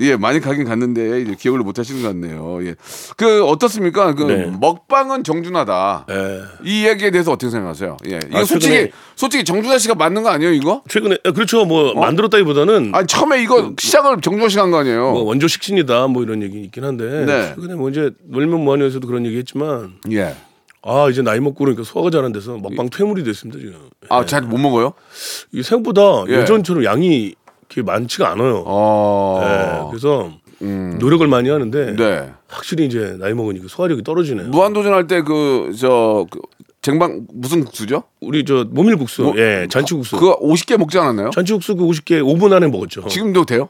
예, 0.00 0.16
많이 0.16 0.40
가긴 0.40 0.64
갔는데 0.64 1.20
이제 1.20 1.36
기억을 1.38 1.60
못 1.60 1.78
하시는 1.78 2.02
것 2.02 2.08
같네요. 2.08 2.58
예. 2.66 2.74
그 3.16 3.44
어떻습니까? 3.44 4.14
그 4.14 4.24
네. 4.24 4.50
먹방은 4.58 5.22
정준하다. 5.22 6.06
예. 6.10 6.40
이 6.64 6.86
얘기에 6.88 7.12
대해서 7.12 7.30
어떻게 7.30 7.50
생각하세요? 7.50 7.96
예. 8.10 8.18
이거 8.28 8.38
아, 8.40 8.44
솔직히 8.44 8.90
솔직히 9.14 9.44
정준하 9.44 9.78
씨가 9.78 9.94
맞는 9.94 10.24
거 10.24 10.30
아니에요, 10.30 10.52
이거? 10.54 10.82
최근에 10.88 11.18
아, 11.24 11.30
그렇죠. 11.30 11.64
뭐 11.66 11.94
만들었다기보다는 11.94 12.92
아니 12.96 13.06
처음에 13.06 13.40
이거 13.42 13.74
시작을 13.78 14.20
정준하 14.22 14.48
씨가 14.48 14.62
한 14.64 14.70
거 14.72 14.78
아니에요? 14.78 15.12
뭐 15.12 15.22
원조 15.22 15.46
식신이다 15.46 16.08
뭐 16.08 16.24
이런 16.24 16.42
얘기 16.42 16.62
있긴 16.62 16.82
한데 16.82 17.24
네. 17.24 17.54
최근에 17.54 17.74
뭐 17.76 17.88
이제 17.88 18.10
놀면 18.28 18.64
뭐하니에서도 18.64 19.06
그런 19.06 19.24
얘기 19.24 19.38
했지만 19.38 19.94
예. 20.10 20.34
아 20.88 21.08
이제 21.10 21.20
나이 21.22 21.40
먹고 21.40 21.56
그러니까 21.58 21.82
소화가 21.82 22.10
잘 22.10 22.24
안 22.24 22.32
돼서 22.32 22.56
먹방 22.58 22.88
퇴물이 22.88 23.24
됐습니다 23.24 23.58
지금. 23.58 23.74
아, 24.08 24.24
잘 24.24 24.42
못 24.42 24.56
먹어요? 24.58 24.92
이게 25.52 25.62
생각보다 25.62 26.24
예. 26.28 26.42
예전처럼 26.42 26.84
양이 26.84 27.34
그렇게 27.68 27.82
많지가 27.82 28.30
않아요. 28.30 28.62
어. 28.66 29.40
예, 29.42 29.90
그래서 29.90 30.30
노력을 30.60 31.26
많이 31.26 31.48
하는데 31.50 31.96
네. 31.96 32.30
확실히 32.48 32.86
이제 32.86 33.16
나이 33.18 33.34
먹으니까 33.34 33.66
소화력이 33.68 34.04
떨어지네요. 34.04 34.48
무한도전 34.48 34.92
할 34.94 35.06
때 35.08 35.22
그저 35.22 36.26
쟁반 36.82 37.26
무슨 37.34 37.64
국수죠? 37.64 38.04
우리 38.20 38.44
저 38.44 38.64
모밀국수, 38.70 39.22
뭐- 39.22 39.34
예, 39.36 39.66
잔치국수. 39.68 40.16
그거 40.18 40.38
50개 40.38 40.76
먹지 40.76 40.96
않았나요? 40.98 41.30
잔치국수 41.30 41.74
그 41.74 41.84
50개 41.84 42.22
5분 42.22 42.52
안에 42.52 42.68
먹었죠. 42.68 43.08
지금도 43.08 43.44
돼요? 43.44 43.68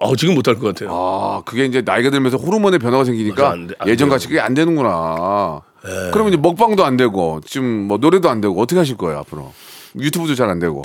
아, 0.00 0.10
지금 0.18 0.34
못할 0.34 0.56
것 0.58 0.66
같아요. 0.74 0.90
아, 0.92 1.42
그게 1.44 1.64
이제 1.64 1.80
나이가 1.82 2.10
들면서 2.10 2.36
호르몬의 2.36 2.80
변화가 2.80 3.04
생기니까 3.04 3.36
맞아, 3.42 3.52
안 3.52 3.66
돼- 3.68 3.74
안 3.78 3.88
예전. 3.88 4.08
같이 4.08 4.26
그게 4.26 4.40
안 4.40 4.52
되는구나. 4.54 5.60
예. 5.86 6.10
그러면 6.12 6.32
이제 6.32 6.40
먹방도 6.40 6.84
안 6.84 6.96
되고 6.96 7.40
지금 7.46 7.66
뭐 7.88 7.98
노래도 7.98 8.30
안 8.30 8.40
되고 8.40 8.58
어떻게 8.60 8.78
하실 8.78 8.96
거예요 8.96 9.18
앞으로? 9.20 9.52
유튜브도 9.98 10.34
잘 10.34 10.48
안 10.50 10.58
되고 10.58 10.82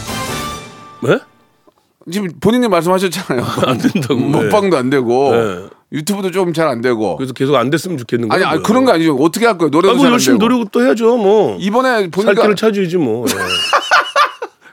네? 1.01 1.19
지금 2.11 2.29
본인이 2.39 2.67
말씀하셨잖아요. 2.67 3.45
안 3.67 3.77
된다고. 3.77 4.15
먹방도 4.19 4.77
안 4.77 4.89
되고 4.89 5.31
네. 5.31 5.67
유튜브도 5.91 6.31
좀 6.31 6.53
잘 6.53 6.67
안 6.67 6.81
되고. 6.81 7.15
그래서 7.17 7.33
계속 7.33 7.55
안 7.55 7.69
됐으면 7.69 7.97
좋겠는 7.97 8.31
아니, 8.31 8.41
거예요. 8.43 8.53
아니 8.55 8.63
그런 8.63 8.83
거 8.85 8.91
아니죠. 8.93 9.15
어떻게 9.17 9.45
할 9.45 9.57
거예요? 9.57 9.69
노래도 9.69 9.93
아, 9.93 9.97
뭐 9.97 10.07
열심히 10.07 10.39
되고. 10.39 10.49
노력도 10.51 10.83
해야죠. 10.83 11.17
뭐 11.17 11.57
이번에 11.59 12.09
보니까 12.09 12.33
살 12.33 12.41
길을 12.43 12.55
찾아야지 12.55 12.97
뭐. 12.97 13.25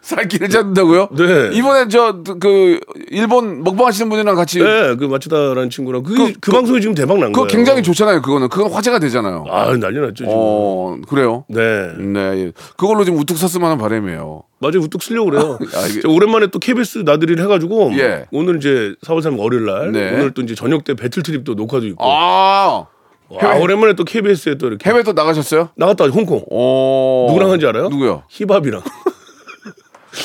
예. 0.07 0.15
살길을 0.15 0.49
찾는다고요? 0.49 1.09
네. 1.17 1.51
이번에 1.53 1.89
저 1.89 2.23
그 2.41 2.79
일본 3.11 3.63
먹방 3.65 3.87
하시는 3.87 4.09
분이랑 4.09 4.37
같이 4.37 4.61
네, 4.61 4.95
그 4.97 5.05
마치다라는 5.05 5.71
친구랑 5.71 6.03
그, 6.05 6.15
그- 6.15 6.33
그, 6.41 6.53
방송이 6.53 6.81
지금 6.81 6.95
대박 6.95 7.19
난 7.19 7.33
거예요. 7.33 7.47
굉장히 7.49 7.83
좋잖아요. 7.83 8.23
그거는 8.23 8.49
그건 8.49 8.71
화제가 8.71 8.99
되잖아요. 9.01 9.45
아 9.51 9.67
난리 9.77 9.99
났죠 10.01 10.15
지금. 10.15 10.31
어 10.33 10.97
그래요? 11.09 11.45
네, 11.49 11.89
네, 11.99 12.21
예. 12.39 12.53
그걸로 12.77 13.05
좀 13.05 13.17
우뚝 13.19 13.37
섰으면 13.37 13.67
하는 13.71 13.79
바람이에요. 13.79 14.43
맞아요. 14.61 14.79
우뚝 14.81 15.03
쓰려고 15.03 15.31
그래요. 15.31 15.59
아, 15.75 15.87
이게- 15.89 16.07
오랜만에 16.09 16.47
또 16.49 16.59
KBS 16.59 16.99
나들이를 17.05 17.43
해가지고 17.45 17.93
예. 17.99 18.27
오늘 18.31 18.57
이제 18.57 18.95
4월 19.05 19.21
3일 19.21 19.39
월요일 19.39 19.67
날 19.67 19.93
네. 19.93 20.13
오늘 20.15 20.31
또 20.33 20.43
이제 20.43 20.55
저녁 20.55 20.85
때 20.85 20.95
배틀 20.95 21.23
트립도 21.23 21.55
녹화도 21.55 21.87
있고. 21.89 22.05
아 22.05 22.87
와, 23.29 23.41
해외- 23.43 23.61
오랜만에 23.63 23.95
또 23.95 24.05
KBS에 24.05 24.57
또 24.57 24.69
이렇게 24.69 24.89
해외 24.89 25.03
또 25.03 25.13
나가셨어요? 25.13 25.71
나갔다 25.77 26.07
홍콩. 26.07 26.45
어 26.51 27.27
누구랑 27.29 27.51
한지 27.51 27.67
알아요? 27.67 27.89
누구요? 27.89 28.23
힙합이랑. 28.29 28.83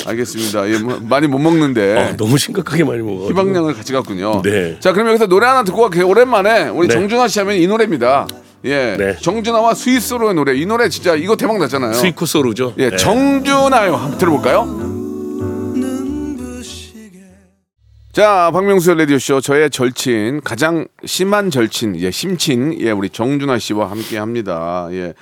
알겠습니다. 0.06 0.68
예, 0.70 0.78
뭐, 0.78 1.00
많이 1.02 1.26
못 1.26 1.38
먹는데 1.38 1.98
아, 1.98 2.16
너무 2.16 2.38
심각하게 2.38 2.84
많이 2.84 3.02
먹어. 3.02 3.28
희망량을 3.28 3.74
같이 3.74 3.92
갔군요. 3.92 4.42
네. 4.42 4.78
자, 4.80 4.92
그럼 4.92 5.08
여기서 5.08 5.26
노래 5.26 5.46
하나 5.46 5.64
듣고 5.64 5.82
갈게요. 5.82 6.08
오랜만에 6.08 6.68
우리 6.68 6.88
네. 6.88 6.94
정준하 6.94 7.28
씨 7.28 7.38
하면 7.38 7.56
이 7.56 7.66
노래입니다. 7.66 8.26
예, 8.64 8.96
네. 8.96 9.16
정준하와 9.20 9.74
스위스로의 9.74 10.34
노래. 10.34 10.56
이 10.56 10.66
노래 10.66 10.88
진짜 10.88 11.14
이거 11.14 11.36
대박 11.36 11.58
났잖아요. 11.58 11.94
스위코소루죠. 11.94 12.74
예, 12.78 12.90
네. 12.90 12.96
정준하요. 12.96 13.94
한번 13.96 14.18
들어볼까요? 14.18 14.92
자, 18.12 18.50
박명수의 18.52 18.98
라디오쇼 18.98 19.40
저의 19.40 19.70
절친, 19.70 20.42
가장 20.44 20.86
심한 21.06 21.50
절친, 21.50 21.98
예, 21.98 22.10
심친, 22.10 22.78
예, 22.80 22.90
우리 22.90 23.08
정준하 23.08 23.58
씨와 23.58 23.90
함께 23.90 24.18
합니다. 24.18 24.86
예. 24.92 25.14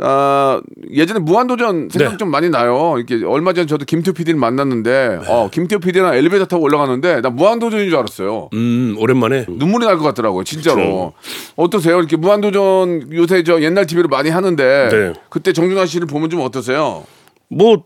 아, 0.00 0.60
예전에 0.92 1.18
무한도전 1.18 1.88
생각 1.90 2.12
네. 2.12 2.16
좀 2.18 2.30
많이 2.30 2.48
나요. 2.50 2.94
이렇게 2.98 3.24
얼마 3.24 3.52
전에 3.52 3.66
저도 3.66 3.84
김태호 3.84 4.12
PD를 4.14 4.38
만났는데, 4.38 5.20
어, 5.26 5.48
김태호 5.50 5.80
PD랑 5.80 6.14
엘리베이터 6.14 6.44
타고 6.46 6.62
올라가는데, 6.64 7.20
나 7.20 7.30
무한도전인 7.30 7.88
줄 7.88 7.98
알았어요. 7.98 8.50
음 8.54 8.94
오랜만에. 8.98 9.46
눈물이 9.48 9.86
날 9.86 9.96
것 9.98 10.04
같더라고요, 10.04 10.44
진짜로. 10.44 11.14
어떠세요? 11.56 11.98
이렇게 11.98 12.16
무한도전 12.16 13.12
요새 13.12 13.42
저 13.42 13.60
옛날 13.60 13.86
TV로 13.86 14.08
많이 14.08 14.30
하는데, 14.30 14.88
네. 14.88 15.12
그때 15.30 15.52
정준하 15.52 15.86
씨를 15.86 16.06
보면 16.06 16.30
좀 16.30 16.40
어떠세요? 16.42 17.04
뭐, 17.48 17.84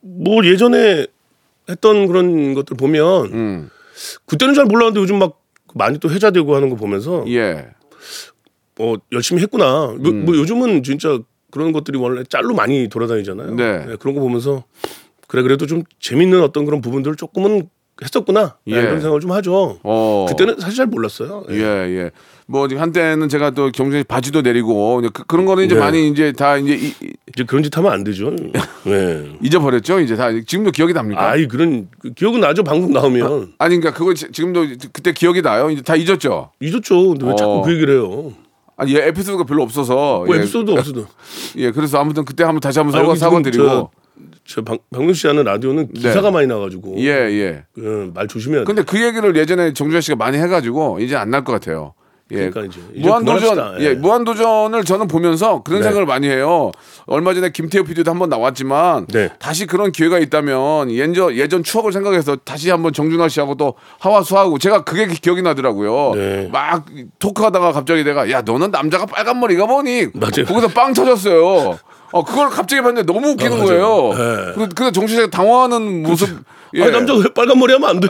뭐 0.00 0.44
예전에 0.46 1.06
했던 1.68 2.06
그런 2.06 2.54
것들 2.54 2.76
보면 2.76 3.24
음, 3.32 3.70
그때는 4.26 4.54
잘 4.54 4.64
몰랐는데 4.66 5.00
요즘 5.00 5.18
막 5.18 5.40
많이 5.74 5.98
또 5.98 6.10
회자되고 6.10 6.54
하는 6.54 6.68
거 6.70 6.76
보면서 6.76 7.24
예. 7.28 7.66
어 8.78 8.94
열심히 9.12 9.40
했구나. 9.40 9.94
뭐, 9.98 10.12
뭐 10.12 10.36
요즘은 10.36 10.82
진짜 10.82 11.18
그런 11.54 11.70
것들이 11.70 11.96
원래 11.98 12.24
짤로 12.28 12.52
많이 12.52 12.88
돌아다니잖아요. 12.88 13.54
네. 13.54 13.86
그런 14.00 14.16
거 14.16 14.20
보면서 14.20 14.64
그래 15.28 15.42
그래도 15.42 15.66
좀 15.68 15.84
재밌는 16.00 16.42
어떤 16.42 16.64
그런 16.64 16.80
부분들을 16.80 17.14
조금은 17.16 17.68
했었구나. 18.02 18.56
네, 18.66 18.74
예. 18.74 18.80
이런 18.80 18.94
생각을 18.98 19.20
좀 19.20 19.30
하죠. 19.30 19.78
어. 19.84 20.26
그때는 20.28 20.56
사실 20.58 20.78
잘 20.78 20.86
몰랐어요. 20.86 21.44
예, 21.50 21.54
예. 21.62 22.10
뭐 22.46 22.66
지금 22.66 22.82
한때는 22.82 23.28
제가 23.28 23.50
또 23.52 23.70
경쟁이 23.70 24.02
바지도 24.02 24.42
내리고 24.42 25.00
그, 25.12 25.36
런 25.36 25.46
거는 25.46 25.64
이제 25.64 25.76
네. 25.76 25.80
많이 25.80 26.08
이제 26.08 26.32
다 26.32 26.56
이제 26.56 26.74
이, 26.74 26.86
이- 26.88 27.12
이제 27.32 27.44
그런 27.44 27.62
짓 27.62 27.74
하면 27.78 27.92
안 27.92 28.02
되죠. 28.02 28.32
네. 28.84 29.38
잊어버렸죠. 29.40 30.00
이제 30.00 30.16
다 30.16 30.30
지금도 30.32 30.72
기억이 30.72 30.92
납니까? 30.92 31.30
아이 31.30 31.46
그런 31.46 31.86
그 32.00 32.12
기억은 32.12 32.40
나죠. 32.40 32.64
방송 32.64 32.92
나오면 32.92 33.52
아 33.58 33.68
니 33.68 33.78
그러니까 33.78 33.92
그거 33.92 34.12
지- 34.12 34.32
지금도 34.32 34.66
그때 34.92 35.12
기억이 35.12 35.40
나요. 35.40 35.70
이제 35.70 35.80
다 35.80 35.94
잊었죠. 35.94 36.50
잊었죠. 36.60 37.10
근데 37.10 37.26
왜 37.26 37.32
어. 37.32 37.36
자꾸 37.36 37.62
그 37.62 37.72
얘기를 37.74 37.94
해요? 37.94 38.32
아니 38.76 38.94
예, 38.94 39.06
에피소드가 39.08 39.44
별로 39.44 39.62
없어서 39.62 40.24
뭐 40.26 40.34
예, 40.34 40.40
에피소드 40.40 40.70
없어도. 40.72 41.06
예, 41.56 41.70
그래서 41.70 41.98
아무튼 41.98 42.24
그때 42.24 42.44
한번 42.44 42.60
다시 42.60 42.78
한번 42.78 42.94
아, 42.94 43.02
사과 43.02 43.14
사과 43.16 43.42
드리고 43.42 43.90
저 44.46 44.62
박, 44.62 44.78
박명수 44.90 45.20
씨 45.20 45.26
하는 45.26 45.44
라디오는 45.44 45.92
기사가 45.92 46.30
많이 46.30 46.46
나가지고 46.46 46.96
예, 46.98 47.08
예. 47.08 47.64
예, 47.78 48.10
말 48.12 48.26
조심해야 48.28 48.60
돼. 48.60 48.64
근데 48.64 48.82
그 48.82 49.02
얘기를 49.02 49.34
예전에 49.36 49.72
정준하 49.72 50.00
씨가 50.00 50.16
많이 50.16 50.38
해가지고 50.38 50.98
이제 51.00 51.16
안 51.16 51.30
날 51.30 51.44
것 51.44 51.52
같아요. 51.52 51.94
예. 52.34 52.50
그러니까 52.50 52.78
무한도전. 52.96 53.76
예. 53.80 53.84
예. 53.84 53.94
무한도전을 53.94 54.84
저는 54.84 55.08
보면서 55.08 55.62
그런 55.62 55.80
네. 55.80 55.84
생각을 55.84 56.06
많이 56.06 56.28
해요. 56.28 56.70
얼마 57.06 57.34
전에 57.34 57.50
김태호 57.50 57.84
PD도 57.84 58.10
한번 58.10 58.28
나왔지만 58.28 59.06
네. 59.08 59.30
다시 59.38 59.66
그런 59.66 59.92
기회가 59.92 60.18
있다면 60.18 60.90
예전 60.90 61.34
예전 61.34 61.62
추억을 61.62 61.92
생각해서 61.92 62.36
다시 62.36 62.70
한번 62.70 62.92
정준하 62.92 63.28
씨하고 63.28 63.56
또 63.56 63.74
하와수하고 64.00 64.58
제가 64.58 64.84
그게 64.84 65.06
기억이 65.06 65.42
나더라고요. 65.42 66.12
네. 66.14 66.48
막 66.52 66.86
토크하다가 67.18 67.72
갑자기 67.72 68.04
내가 68.04 68.30
야 68.30 68.42
너는 68.42 68.70
남자가 68.70 69.06
빨간 69.06 69.38
머리가 69.40 69.66
뭐니? 69.66 70.08
맞아요. 70.14 70.44
거기서 70.46 70.68
빵 70.68 70.92
터졌어요. 70.92 71.78
어 72.12 72.24
그걸 72.24 72.48
갑자기 72.48 72.80
봤는데 72.80 73.12
너무 73.12 73.30
웃기는 73.30 73.60
아. 73.60 73.64
거예요. 73.64 74.10
네. 74.16 74.52
그- 74.54 74.68
근데 74.74 74.92
정신 74.92 75.16
씨가 75.16 75.30
당황하는 75.30 76.02
모습. 76.04 76.28
예. 76.74 76.82
아니 76.82 76.92
남자 76.92 77.12
왜 77.14 77.24
빨간 77.34 77.58
머리 77.58 77.72
하면 77.74 77.88
안 77.88 78.00
돼? 78.00 78.08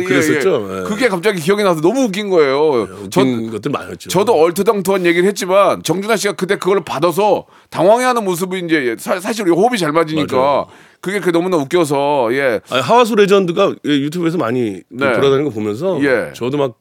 예, 0.00 0.04
그랬었죠. 0.04 0.68
예. 0.70 0.78
예. 0.78 0.82
그게 0.84 1.08
갑자기 1.08 1.40
기억이 1.40 1.62
나서 1.62 1.80
너무 1.80 2.04
웃긴 2.04 2.30
거예요. 2.30 3.08
전 3.10 3.28
웃긴 3.28 3.50
것들 3.50 3.70
많았죠. 3.70 4.08
저도 4.08 4.34
얼토당토한 4.34 5.06
얘기를 5.06 5.28
했지만 5.28 5.82
정준하 5.82 6.16
씨가 6.16 6.34
그때 6.34 6.56
그걸 6.56 6.82
받아서 6.84 7.46
당황해하는 7.70 8.24
모습이 8.24 8.60
이제 8.60 8.96
사, 8.98 9.18
사실 9.20 9.46
호흡이 9.48 9.78
잘 9.78 9.92
맞으니까 9.92 10.36
맞아요. 10.36 10.66
그게 11.06 11.20
그 11.20 11.30
너무나 11.30 11.56
웃겨서 11.56 12.30
예 12.32 12.60
아니, 12.68 12.82
하와수 12.82 13.14
레전드가 13.14 13.76
예, 13.86 13.90
유튜브에서 13.90 14.38
많이 14.38 14.80
네. 14.88 15.12
돌아다니는 15.12 15.44
거 15.44 15.50
보면서 15.50 16.02
예. 16.02 16.32
저도 16.34 16.58
막 16.58 16.74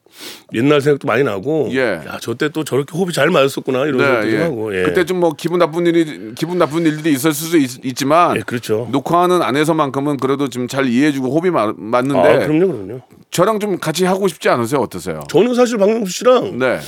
옛날 0.56 0.82
생각도 0.82 1.08
많이 1.08 1.24
나고 1.24 1.70
예. 1.74 2.02
야 2.08 2.18
저때 2.20 2.50
또 2.50 2.64
저렇게 2.64 2.98
호흡이 2.98 3.14
잘 3.14 3.30
맞았었구나 3.30 3.84
이런 3.86 4.00
생각도 4.00 4.32
좀 4.32 4.40
하고 4.42 4.76
예. 4.76 4.82
그때 4.84 5.06
좀 5.06 5.20
뭐 5.20 5.34
기분 5.38 5.60
나쁜 5.60 5.86
일이 5.86 6.34
기분 6.34 6.58
나쁜 6.58 6.88
일들이 6.88 7.14
있을 7.14 7.34
수도 7.34 7.58
있, 7.58 7.96
지만 7.96 8.36
예, 8.36 8.42
그렇죠. 8.42 8.88
녹화하는 8.92 9.44
안에서만큼은 9.44 10.18
그래도 10.18 10.50
좀 10.50 10.66
잘 10.68 10.88
이해해 10.88 11.12
주고 11.12 11.30
호흡이 11.30 11.52
마- 11.52 11.74
맞는데 11.78 12.20
아 12.20 12.40
그럼요 12.48 12.68
그럼요. 12.74 13.02
저랑 13.30 13.60
좀 13.60 13.78
같이 13.78 14.06
하고 14.06 14.28
싶지 14.28 14.50
않으세요? 14.50 14.82
어떠세요? 14.82 15.20
저는 15.30 15.54
사실 15.54 15.78
박명수 15.78 16.12
씨랑 16.12 16.58
네. 16.58 16.80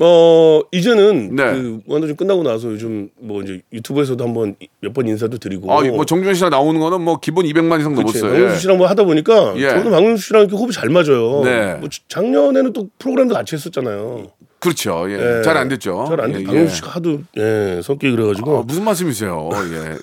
어 0.00 0.60
이제는 0.72 1.34
네. 1.36 1.44
그 1.52 1.80
무한도전 1.86 2.16
끝나고 2.16 2.42
나서 2.42 2.68
요즘 2.70 3.08
뭐 3.18 3.42
이제 3.42 3.62
유튜브에서도 3.72 4.22
한번 4.22 4.54
몇 4.80 4.92
번 4.92 5.08
인사도 5.08 5.38
드리고 5.38 5.72
아, 5.72 5.82
뭐 5.84 6.04
정준하 6.04 6.34
씨랑 6.34 6.50
나오는 6.50 6.78
거는 6.80 7.00
뭐 7.00 7.18
기본 7.20 7.46
200만 7.46 7.80
이상 7.80 7.94
그치. 7.94 8.20
넘었어요. 8.20 8.32
박명수 8.32 8.54
예. 8.54 8.58
씨랑 8.58 8.76
뭐 8.78 8.86
하다 8.88 9.04
보니까 9.04 9.54
예. 9.56 9.68
저도 9.70 9.90
박명수 9.90 10.22
씨랑 10.28 10.42
이렇게 10.42 10.56
호흡이 10.56 10.72
잘 10.72 10.88
맞아요. 10.90 11.42
네. 11.44 11.74
뭐 11.80 11.88
작년에는 12.08 12.72
또 12.74 12.88
프로그램도 12.98 13.34
같이 13.34 13.54
했었잖아요. 13.54 14.26
그렇죠. 14.60 15.06
예. 15.10 15.42
잘안 15.42 15.68
됐죠. 15.68 16.04
잘안 16.08 16.32
됐. 16.32 16.40
예, 16.40 16.44
박명수 16.44 16.72
예. 16.72 16.76
씨가 16.76 16.90
하도 16.90 17.20
예 17.36 17.80
성격이 17.82 18.14
그래가지고 18.16 18.58
아, 18.58 18.62
무슨 18.66 18.84
말씀이세요? 18.84 19.48
예. 19.52 19.96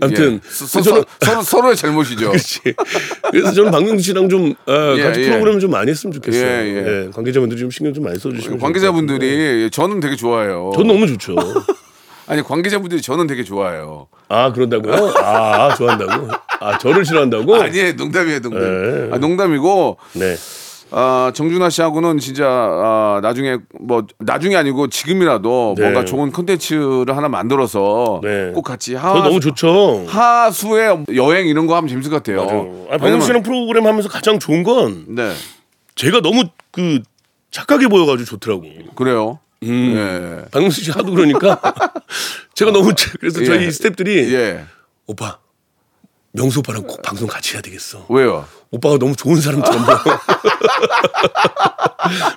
아무튼 0.00 0.34
예. 0.34 0.40
서, 0.48 0.66
서, 0.66 0.82
저는 0.82 1.04
서로 1.20 1.42
서로의 1.42 1.76
잘못이죠. 1.76 2.30
그렇지. 2.32 2.60
그래서 3.30 3.52
저는 3.52 3.70
박명수 3.70 4.02
씨랑 4.02 4.28
좀 4.28 4.54
어, 4.66 4.94
예, 4.96 5.02
같이 5.02 5.22
예. 5.22 5.28
프로그램을 5.30 5.60
좀 5.60 5.70
많이 5.70 5.90
했으면 5.90 6.12
좋겠어요. 6.12 6.44
예, 6.44 6.64
예. 6.66 6.76
예, 7.06 7.10
관계자분들이 7.12 7.60
좀 7.60 7.70
신경 7.70 7.94
좀 7.94 8.04
많이 8.04 8.18
써주시면 8.18 8.58
관계자분들이 8.58 9.70
저는 9.70 10.00
되게 10.00 10.16
좋아해요. 10.16 10.72
전 10.74 10.86
너무 10.86 11.06
좋죠. 11.06 11.36
아니 12.26 12.42
관계자분들이 12.42 13.02
저는 13.02 13.26
되게 13.26 13.44
좋아해요. 13.44 14.08
아 14.28 14.52
그런다고요? 14.52 15.12
아, 15.18 15.66
아, 15.66 15.74
좋아한다고? 15.74 16.28
아 16.60 16.78
저를 16.78 17.04
싫어한다고? 17.04 17.56
아니에요, 17.56 17.92
농담이에요, 17.94 18.40
농담. 18.40 18.62
예. 18.62 19.14
아, 19.14 19.18
농담이고 19.18 19.98
네. 20.14 20.36
아, 20.94 21.32
정준하 21.34 21.70
씨하고는 21.70 22.18
진짜 22.18 22.46
아, 22.48 23.20
나중에 23.22 23.56
뭐 23.80 24.06
나중에 24.18 24.56
아니고 24.56 24.88
지금이라도 24.88 25.74
네. 25.78 25.82
뭔가 25.84 26.04
좋은 26.04 26.30
콘텐츠를 26.30 27.16
하나 27.16 27.28
만들어서 27.28 28.20
네. 28.22 28.52
꼭 28.54 28.62
같이 28.62 28.92
저하 28.92 29.22
너무 29.22 29.40
좋죠. 29.40 30.04
하수의 30.06 31.04
여행 31.16 31.46
이런 31.48 31.66
거 31.66 31.76
하면 31.76 31.88
재밌을 31.88 32.10
것 32.10 32.22
같아요. 32.22 32.86
아, 32.90 32.98
박명수 32.98 33.26
씨랑 33.26 33.42
프로그램 33.42 33.86
하면서 33.86 34.08
가장 34.08 34.38
좋은 34.38 34.62
건 34.62 35.06
네, 35.08 35.32
제가 35.94 36.20
너무 36.20 36.44
그 36.70 37.00
착하게 37.50 37.88
보여가지고 37.88 38.24
좋더라고. 38.26 38.64
그래요. 38.94 39.38
음. 39.62 39.94
예. 40.44 40.50
박명수 40.50 40.82
씨 40.82 40.90
하도 40.90 41.12
그러니까 41.12 41.60
제가 42.54 42.70
너무 42.72 42.94
착- 42.94 43.18
그래서 43.20 43.40
예. 43.42 43.44
저희 43.44 43.70
스태프들이 43.70 44.34
예. 44.34 44.64
오빠 45.06 45.38
명수 46.32 46.60
오빠랑 46.60 46.82
꼭 46.84 47.02
방송 47.02 47.28
같이 47.28 47.54
해야 47.54 47.62
되겠어. 47.62 48.06
왜요? 48.08 48.44
오빠가 48.70 48.96
너무 48.98 49.14
좋은 49.14 49.40
사람처럼 49.40 49.84
보여. 49.84 49.98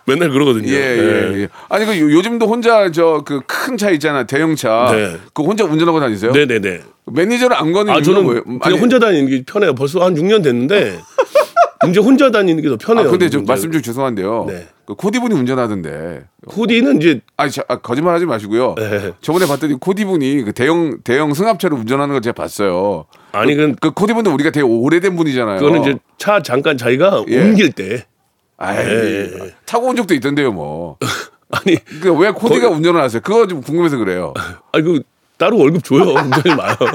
맨날 0.05 0.29
그러거든요. 0.29 0.67
예, 0.69 0.73
예, 0.75 1.41
예. 1.43 1.47
아니 1.69 1.85
그 1.85 1.97
요- 1.99 2.11
요즘도 2.11 2.47
혼자 2.47 2.91
저 2.91 3.23
그 3.25 3.41
큰 3.47 3.77
차 3.77 3.89
있잖아 3.91 4.25
대형차. 4.25 4.89
네. 4.91 5.17
그 5.33 5.43
혼자 5.43 5.63
운전하고 5.63 5.99
다니세요? 5.99 6.31
네네네. 6.31 6.81
매니저를 7.11 7.55
안 7.55 7.71
거는 7.71 7.91
아 7.91 7.95
이유는 7.97 8.03
저는 8.03 8.23
뭐예요? 8.23 8.43
그냥 8.43 8.59
아니, 8.63 8.77
혼자 8.77 8.99
다니는 8.99 9.29
게 9.29 9.43
편해요. 9.45 9.73
벌써 9.75 10.03
한 10.03 10.15
6년 10.15 10.43
됐는데 10.43 10.99
이제 11.89 11.99
혼자 11.99 12.31
다니는 12.31 12.61
게 12.63 12.69
더 12.69 12.75
아 12.75 12.77
편해요. 12.77 13.09
근데 13.09 13.29
좀 13.29 13.43
이제 13.43 13.51
말씀 13.51 13.71
중 13.71 13.81
죄송한데요. 13.81 14.45
네. 14.49 14.67
그 14.85 14.95
코디분이 14.95 15.33
운전하던데. 15.33 16.25
코디는 16.47 17.01
이제 17.01 17.21
아니 17.37 17.51
자, 17.51 17.63
아, 17.67 17.77
거짓말하지 17.77 18.25
마시고요. 18.25 18.75
네. 18.77 19.11
저번에 19.21 19.47
봤더니 19.47 19.79
코디분이 19.79 20.43
그 20.43 20.53
대형 20.53 20.99
대형 21.03 21.33
승합차를 21.33 21.77
운전하는 21.77 22.13
걸 22.13 22.21
제가 22.21 22.33
봤어요. 22.33 23.05
아니 23.35 23.55
그 23.55 23.73
그 23.79 23.91
코디분도 23.91 24.33
우리가 24.33 24.51
되게 24.51 24.63
오래된 24.65 25.15
분이잖아요. 25.15 25.59
그거는 25.59 25.81
이제 25.81 25.95
차 26.17 26.41
잠깐 26.41 26.77
자기가 26.77 27.25
예. 27.29 27.41
옮길 27.41 27.71
때 27.71 28.05
아이, 28.57 28.77
예. 28.77 29.31
타고 29.65 29.87
온 29.87 29.95
적도 29.95 30.13
있던데요, 30.13 30.51
뭐. 30.51 30.97
아니 31.51 31.75
그왜 32.01 32.31
코디가 32.31 32.67
거의- 32.67 32.73
운전을 32.77 33.01
하세요? 33.01 33.21
그거 33.21 33.47
좀 33.47 33.61
궁금해서 33.61 33.97
그래요. 33.97 34.33
아니 34.71 34.83
그 34.83 35.01
따로 35.37 35.57
월급 35.57 35.83
줘요. 35.83 36.01
운전이 36.01 36.55
마요. 36.55 36.75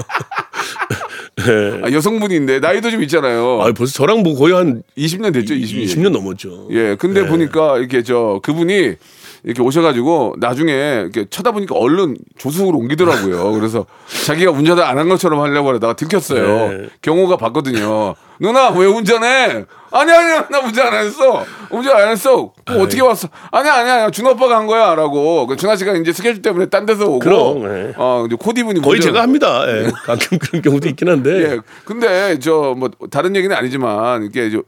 예. 1.48 1.81
아, 1.85 1.92
여성분인데 1.92 2.61
나이도 2.61 2.90
좀 2.90 3.03
있잖아요. 3.03 3.62
아 3.62 3.72
벌써 3.72 3.92
저랑 3.94 4.22
뭐 4.22 4.35
거의 4.37 4.55
한 4.55 4.83
20년 4.98 5.33
됐죠, 5.33 5.55
20년. 5.55 5.85
20년 5.85 6.11
넘었죠. 6.11 6.68
예, 6.70 6.96
근데 6.98 7.22
예. 7.22 7.26
보니까 7.26 7.79
이렇게 7.79 8.03
저 8.03 8.40
그분이 8.42 8.96
이렇게 9.44 9.62
오셔가지고 9.62 10.37
나중에 10.38 10.72
이렇게 11.03 11.26
쳐다보니까 11.29 11.74
얼른 11.74 12.16
조수석으로 12.38 12.76
옮기더라고요. 12.79 13.53
그래서 13.53 13.87
자기가 14.26 14.50
운전을 14.50 14.83
안 14.83 14.98
한 15.00 15.09
것처럼 15.09 15.40
하려고 15.40 15.70
하다가 15.70 15.94
들켰어요. 15.94 16.68
네. 16.68 16.88
경호가 17.00 17.37
봤거든요. 17.38 18.14
누나 18.40 18.70
왜 18.70 18.87
운전해? 18.87 19.64
아니 19.92 20.12
아니야 20.12 20.46
나 20.48 20.61
운전 20.61 20.87
안 20.87 21.05
했어. 21.05 21.44
운전 21.68 21.96
안 21.96 22.09
했어. 22.11 22.53
그럼 22.64 22.83
어떻게 22.83 23.03
왔어? 23.03 23.29
아니야 23.50 23.74
아니야 23.74 23.94
아니야. 23.94 24.11
준호 24.11 24.31
오빠가 24.31 24.57
한 24.57 24.66
거야라고. 24.66 25.46
그 25.48 25.57
준하 25.57 25.74
씨가 25.76 25.92
이제 25.96 26.12
스케줄 26.12 26.40
때문에 26.40 26.66
딴 26.66 26.87
데서 26.87 27.07
오고. 27.07 27.18
그럼, 27.18 27.62
네. 27.64 27.92
어 27.96 28.24
이제 28.26 28.37
코디 28.38 28.62
분이 28.62 28.81
거의 28.83 28.98
운전- 29.00 29.09
제가 29.12 29.22
합니다. 29.22 29.64
예. 29.68 29.90
가끔 30.05 30.38
그런 30.38 30.62
경우도 30.62 30.88
있긴 30.88 31.09
한데. 31.09 31.31
예. 31.53 31.59
근데 31.85 32.38
저 32.38 32.74
뭐 32.76 32.88
다른 33.11 33.35
얘기는 33.37 33.55
아니지만 33.55 34.22
이게 34.24 34.48
저 34.50 34.62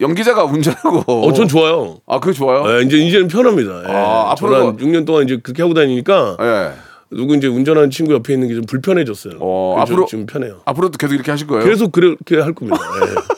연기자가 0.00 0.44
운전하고. 0.44 1.28
어, 1.28 1.32
전 1.32 1.46
좋아요. 1.48 1.98
아, 2.06 2.18
그거 2.18 2.32
좋아요? 2.32 2.78
예, 2.78 2.82
이제 2.82 2.96
이제는 2.98 3.28
편합니다. 3.28 3.82
예. 3.88 3.92
아, 3.94 4.34
앞으로도- 4.34 4.66
한 4.66 4.76
6년 4.78 5.06
동안 5.06 5.22
이제 5.24 5.38
그렇게 5.42 5.62
하고 5.62 5.72
다니니까 5.74 6.36
예. 6.40 6.72
누구 7.10 7.34
이제 7.36 7.46
운전하는 7.46 7.90
친구 7.90 8.12
옆에 8.14 8.32
있는 8.34 8.48
게 8.48 8.54
좀 8.54 8.64
불편해졌어요. 8.66 9.34
어, 9.40 9.76
앞으로- 9.84 10.06
좀 10.06 10.26
편해요. 10.26 10.60
앞으로도 10.64 10.98
계속 10.98 11.14
이렇게 11.14 11.30
하실 11.30 11.46
거예요? 11.46 11.64
계속 11.64 11.92
그렇게 11.92 12.36
할 12.40 12.52
겁니다. 12.52 12.78
예. 13.02 13.14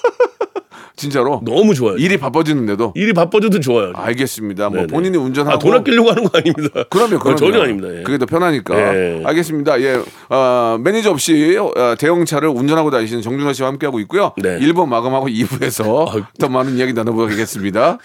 진짜로? 0.96 1.40
너무 1.44 1.74
좋아요. 1.74 1.96
일이 1.96 2.16
바빠지는데도? 2.16 2.92
일이 2.96 3.12
바빠져도 3.12 3.61
좋아요. 3.61 3.92
알겠습니다. 3.94 4.68
뭐 4.68 4.78
네네. 4.78 4.87
본인이 4.88 5.16
운전하고. 5.16 5.54
아, 5.54 5.59
돈 5.61 5.72
아끼려고 5.74 6.11
하는 6.11 6.24
거 6.24 6.37
아닙니다. 6.37 6.81
어, 6.81 6.85
그러면 6.90 7.20
전혀 7.37 7.62
아닙니다. 7.62 7.88
예. 7.96 8.02
그게 8.02 8.18
더 8.18 8.26
편하니까. 8.26 8.76
예. 8.96 9.22
알겠습니다. 9.24 9.81
예, 9.81 10.02
어, 10.28 10.76
매니저 10.83 11.12
없이 11.12 11.57
어, 11.57 11.94
대형차를 11.96 12.48
운전하고 12.48 12.90
다니시는 12.90 13.22
정준하 13.22 13.52
씨와 13.52 13.68
함께하고 13.68 14.00
있고요. 14.00 14.33
네. 14.38 14.59
1번 14.59 14.88
마감하고 14.88 15.28
2부에서 15.31 16.12
아유. 16.12 16.24
더 16.40 16.48
많은 16.48 16.76
이야기 16.76 16.92
나눠보겠습니다. 16.94 17.98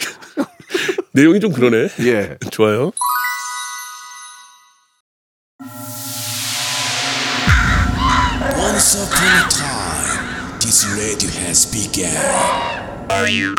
내용이 1.13 1.39
좀 1.39 1.51
그러네. 1.51 1.87
예. 2.01 2.37
좋아요. 2.51 2.91
Once 9.33 9.57
upon 9.59 9.65
a 9.65 10.13
time, 10.13 10.59
this 10.59 10.85
radio 10.93 11.29
has 11.41 11.65
begun. 11.65 12.13
radio, 13.09 13.49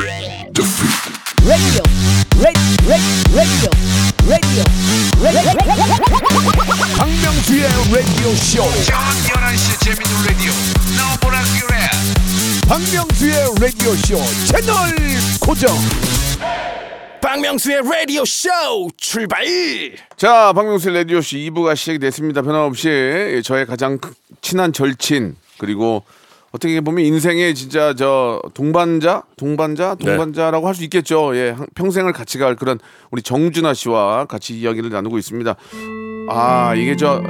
radio, 1.43 1.83
radio, 2.47 3.03
radio, 3.35 3.71
radio. 4.31 4.65
박명수의 6.97 7.63
라디오 7.93 8.35
쇼 8.37 8.63
저녁 8.85 9.03
11시 9.43 9.81
재밌는 9.85 10.15
라디오 10.27 10.53
너보라 10.97 11.43
그래 11.67 11.75
박명수의 12.69 13.35
라디오 13.61 13.95
쇼 13.97 14.17
채널 14.47 14.75
고정 15.41 15.75
박명수의 17.21 17.83
라디오 17.83 18.25
쇼 18.25 18.49
출발! 18.97 19.45
자, 20.17 20.53
박명수의 20.55 20.95
라디오 20.95 21.21
쇼 21.21 21.37
2부가 21.37 21.75
시작이 21.75 21.99
됐습니다. 21.99 22.43
변함없이 22.43 22.89
예, 22.89 23.43
저의 23.43 23.67
가장 23.67 23.99
크- 23.99 24.13
친한 24.41 24.73
절친 24.73 25.37
그리고 25.59 26.03
어떻게 26.53 26.81
보면 26.81 27.05
인생의 27.05 27.55
진짜 27.57 27.95
저 27.95 28.41
동반자, 28.55 29.25
동반자, 29.37 29.97
네. 29.99 30.05
동반자라고 30.07 30.69
할수 30.69 30.85
있겠죠. 30.85 31.37
예, 31.37 31.51
한- 31.51 31.67
평생을 31.75 32.13
같이 32.13 32.39
갈 32.39 32.55
그런 32.55 32.79
우리 33.11 33.23
정준하 33.23 33.75
씨와 33.75 34.27
같이 34.27 34.57
이야기를 34.61 34.91
나누고 34.91 35.19
있습니다. 35.19 35.57
아, 36.31 36.75
이게 36.77 36.95
저 36.97 37.21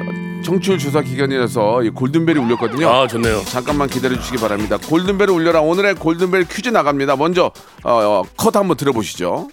청취율 0.44 0.76
조사 0.78 1.00
기간이라서 1.00 1.84
이 1.84 1.90
골든벨이 1.90 2.38
울렸거든요. 2.38 2.86
아, 2.86 3.06
좋네요. 3.08 3.40
잠깐만 3.46 3.88
기다려 3.88 4.14
주시기 4.16 4.36
바랍니다. 4.36 4.76
골든벨을 4.76 5.30
울려라. 5.32 5.62
오늘의 5.62 5.94
골든벨 5.94 6.44
퀴즈 6.46 6.68
나갑니다. 6.68 7.16
먼저 7.16 7.46
어, 7.82 7.90
어, 7.92 8.22
컷 8.36 8.54
한번 8.54 8.76
들어보시죠. 8.76 9.48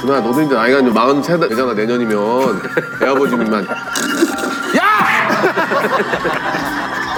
준아 0.00 0.20
너도 0.20 0.42
이제 0.42 0.54
나이가 0.54 0.78
이제 0.78 0.92
43 0.92 1.40
되잖아 1.48 1.74
내년이면 1.74 2.62
애 3.02 3.06
아버지만 3.06 3.52
야! 3.52 3.66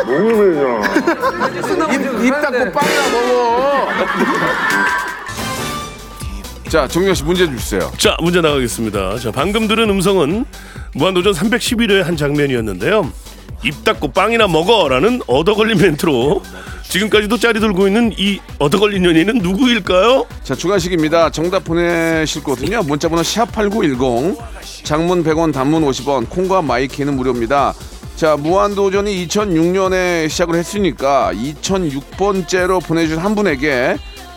너무 0.06 0.30
유명해잖아 0.30 1.92
입, 1.92 2.24
입 2.24 2.30
닫고 2.30 2.72
빵이나 2.72 3.08
먹어 3.12 3.88
자, 6.68 6.86
정준하 6.86 7.14
씨 7.14 7.24
문제 7.24 7.46
주세요. 7.48 7.90
자 7.98 8.16
문제 8.20 8.40
나가겠습니다. 8.40 9.18
자 9.18 9.32
방금 9.32 9.66
들은 9.66 9.90
음성은 9.90 10.44
무한도전 10.94 11.32
311회 11.32 12.04
한 12.04 12.16
장면이었는데요. 12.16 13.10
입 13.64 13.84
닫고 13.84 14.12
빵이나 14.12 14.46
먹어라는 14.46 15.22
얻어걸린 15.26 15.78
멘트로 15.78 16.42
지금까지도 16.84 17.38
짤이 17.38 17.58
돌고 17.60 17.86
있는 17.88 18.12
이 18.16 18.40
얻어걸린 18.58 19.04
연예인은 19.04 19.38
누구일까요? 19.38 20.26
자, 20.42 20.54
주관식입니다. 20.56 21.30
정답 21.30 21.62
보내실 21.64 22.42
거거든요. 22.42 22.82
문자번호 22.82 23.22
샵8910, 23.22 24.36
장문 24.82 25.22
100원, 25.22 25.52
단문 25.52 25.84
50원, 25.84 26.28
콩과 26.28 26.62
마이케이는 26.62 27.14
무료입니다. 27.14 27.74
자, 28.20 28.36
무한도전이 28.36 29.26
2006년에 29.28 30.28
시작을 30.28 30.54
했으니까 30.54 31.30
2006번째로 31.32 32.86
보내주신 32.86 33.18
한 33.18 33.34
분에게 33.34 33.96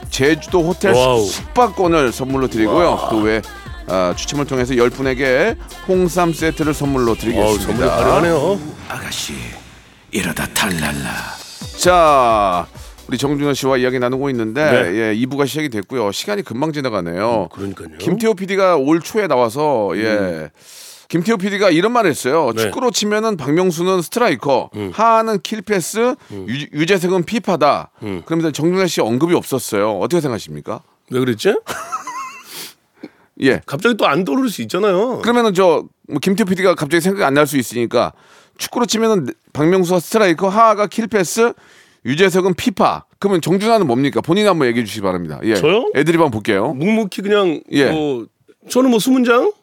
제주도 0.09 0.63
호텔 0.63 0.93
wow. 0.93 1.25
숙박권을 1.25 2.13
선물로 2.13 2.47
드리고요. 2.47 3.09
그 3.09 3.21
외에 3.23 3.41
아, 3.87 4.13
추첨을 4.15 4.45
통해서 4.45 4.73
10분에게 4.73 5.57
홍삼 5.85 6.31
세트를 6.31 6.73
선물로 6.73 7.15
드리겠습니다. 7.15 7.61
선물이 7.65 7.89
화려하네요. 7.89 8.59
아가씨 8.87 9.33
이러다 10.11 10.47
탈랄라 10.53 11.11
자, 11.75 12.65
우리 13.09 13.17
정준하 13.17 13.53
씨와 13.53 13.75
이야기 13.75 13.99
나누고 13.99 14.29
있는데 14.29 14.63
네. 14.63 14.95
예, 14.95 15.15
2부가 15.25 15.45
시작이 15.45 15.67
됐고요. 15.67 16.13
시간이 16.13 16.43
금방 16.43 16.71
지나가네요. 16.71 17.49
그러니까요. 17.51 17.97
김태호 17.97 18.35
PD가 18.35 18.77
올 18.77 19.01
초에 19.01 19.27
나와서 19.27 19.91
예. 19.95 20.51
김태호 21.13 21.37
PD가 21.37 21.69
이런 21.69 21.91
말을 21.91 22.09
했어요. 22.09 22.51
네. 22.55 22.63
축구로 22.63 22.89
치면은 22.89 23.37
박명수는 23.37 24.01
스트라이커, 24.01 24.71
하하는 24.93 25.39
킬패스, 25.43 26.15
유, 26.31 26.67
유재석은 26.73 27.25
피파다. 27.25 27.91
그러면서 28.25 28.49
정준하 28.51 28.87
씨 28.87 28.99
언급이 28.99 29.35
없었어요. 29.35 29.99
어떻게 29.99 30.21
생각하십니까? 30.21 30.81
왜 31.11 31.19
그랬지? 31.19 31.55
예. 33.41 33.61
갑자기 33.67 33.95
또 33.95 34.07
안 34.07 34.23
떠오를 34.25 34.49
수 34.49 34.63
있잖아요. 34.63 35.19
그러면은 35.19 35.53
저 35.53 35.83
뭐 36.09 36.19
김태호 36.19 36.45
PD가 36.47 36.73
갑자기 36.75 36.99
생각이 36.99 37.23
안 37.23 37.33
날 37.35 37.45
수 37.45 37.57
있으니까 37.57 38.11
축구로 38.57 38.85
치면은 38.87 39.27
박명수가 39.53 39.99
스트라이커, 39.99 40.49
하하가 40.49 40.87
킬패스, 40.87 41.53
유재석은 42.05 42.55
피파. 42.55 43.05
그러면 43.19 43.39
정준하는 43.39 43.85
뭡니까? 43.85 44.19
본인 44.21 44.47
한번 44.47 44.67
얘기해 44.67 44.83
주시기 44.83 45.01
바랍니다. 45.03 45.39
예. 45.43 45.53
저요? 45.55 45.91
애드립 45.95 46.15
한번 46.19 46.31
볼게요. 46.31 46.73
묵묵히 46.73 47.21
그냥 47.21 47.61
예. 47.71 47.91
뭐 47.91 48.25
저는 48.67 48.89
뭐 48.89 48.97
수문장? 48.99 49.53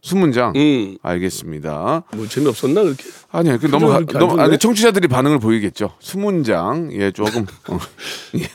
수문장. 0.00 0.52
음. 0.54 0.96
알겠습니다. 1.02 2.04
뭐 2.14 2.26
재미없었나 2.28 2.82
그렇게? 2.82 3.02
아니요, 3.32 3.58
그 3.60 3.66
너무 3.66 3.88
가- 3.88 3.98
이렇게 3.98 4.16
안 4.16 4.20
너무 4.20 4.30
좋네? 4.32 4.42
아니 4.44 4.58
청취자들이 4.58 5.08
반응을 5.08 5.38
보이겠죠. 5.40 5.90
수문장, 5.98 6.90
예, 6.92 7.10
조금 7.10 7.44
어, 7.68 7.78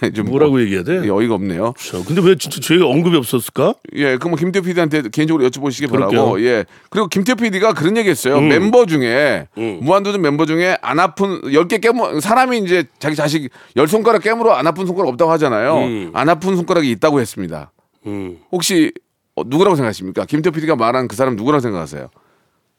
예, 0.04 0.10
좀 0.12 0.28
뭐라고 0.28 0.56
어, 0.56 0.60
얘기해야 0.62 0.84
돼? 0.84 1.02
예, 1.04 1.10
어이가 1.10 1.36
없네요. 1.36 1.74
자, 1.78 2.02
근데 2.08 2.22
왜 2.24 2.36
진짜 2.38 2.60
저희가 2.62 2.88
언급이 2.88 3.18
없었을까? 3.18 3.76
예, 3.96 4.18
그럼 4.18 4.36
김태호 4.36 4.64
PD한테 4.64 5.04
개인적으로 5.12 5.48
여쭤보시기 5.50 5.92
바라고. 5.92 6.42
예, 6.44 6.66
그리고 6.90 7.08
김태호 7.08 7.36
PD가 7.36 7.74
그런 7.74 7.98
얘기했어요. 7.98 8.38
음. 8.38 8.48
멤버 8.48 8.86
중에 8.86 9.48
음. 9.58 9.80
무한도전 9.82 10.22
멤버 10.22 10.46
중에 10.46 10.78
안 10.82 11.00
아픈 11.00 11.42
10개 11.42 11.82
깨물 11.82 12.22
사람이 12.22 12.60
이제 12.60 12.86
자기 13.00 13.16
자식 13.18 13.50
열 13.76 13.88
손가락 13.90 14.24
깨물어 14.24 14.54
안 14.54 14.66
아픈 14.66 14.86
손가락 14.88 15.10
없다고 15.10 15.30
하잖아요. 15.34 15.78
음. 15.84 16.12
안 16.14 16.30
아픈 16.30 16.56
손가락이 16.56 16.90
있다고 16.92 17.20
했습니다. 17.20 17.72
음. 18.08 18.38
혹시 18.52 18.92
어, 19.36 19.44
누구라고 19.46 19.76
생각하십니까? 19.76 20.26
김태호 20.26 20.52
PD가 20.54 20.76
말한 20.76 21.08
그 21.08 21.16
사람 21.16 21.36
누구라고 21.36 21.62
생각하세요? 21.62 22.10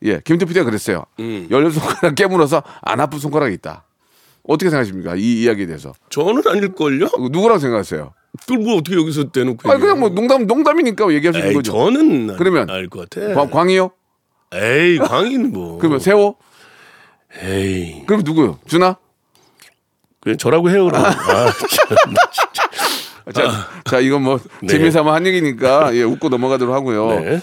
예, 0.04 0.20
김태호 0.24 0.46
PD가 0.48 0.64
그랬어요. 0.64 1.04
음. 1.20 1.48
열 1.50 1.70
손가락 1.70 2.14
깨물어서 2.14 2.62
안 2.82 3.00
아픈 3.00 3.18
손가락이 3.18 3.54
있다. 3.54 3.84
어떻게 4.46 4.68
생각하십니까? 4.70 5.14
이 5.16 5.42
이야기에 5.42 5.66
대해서 5.66 5.92
저는 6.10 6.42
아닐걸요? 6.46 7.06
어, 7.06 7.28
누구라고 7.30 7.58
생각하세요? 7.58 8.12
그걸 8.42 8.58
뭐 8.58 8.76
어떻게 8.76 8.96
여기서 8.96 9.30
대놓고 9.30 9.70
아니 9.70 9.80
그냥 9.80 10.00
뭐? 10.00 10.08
농담 10.10 10.46
농담이니까 10.46 11.10
얘기할 11.14 11.32
수 11.32 11.38
있는 11.38 11.54
거죠. 11.54 11.72
저는 11.72 12.36
그러면 12.36 12.68
알 12.68 12.88
것 12.88 13.08
같아. 13.08 13.32
광, 13.34 13.48
광이요? 13.50 13.90
에이 14.52 14.98
광인 14.98 15.52
뭐. 15.52 15.78
그러면 15.80 15.98
세호? 16.00 16.36
에이 17.42 18.02
그럼 18.06 18.22
누구요? 18.24 18.58
준아? 18.66 18.96
그냥 20.20 20.36
저라고 20.38 20.68
해요 20.70 20.84
그럼. 20.86 21.02
아, 21.04 21.12
참. 22.52 22.63
자, 23.32 23.68
자 23.84 24.00
이건 24.00 24.22
뭐 24.22 24.38
네. 24.60 24.68
재미삼아 24.68 25.14
한 25.14 25.26
얘기니까 25.26 25.94
예, 25.94 26.02
웃고 26.02 26.28
넘어가도록 26.28 26.74
하고요. 26.74 27.20
네. 27.20 27.40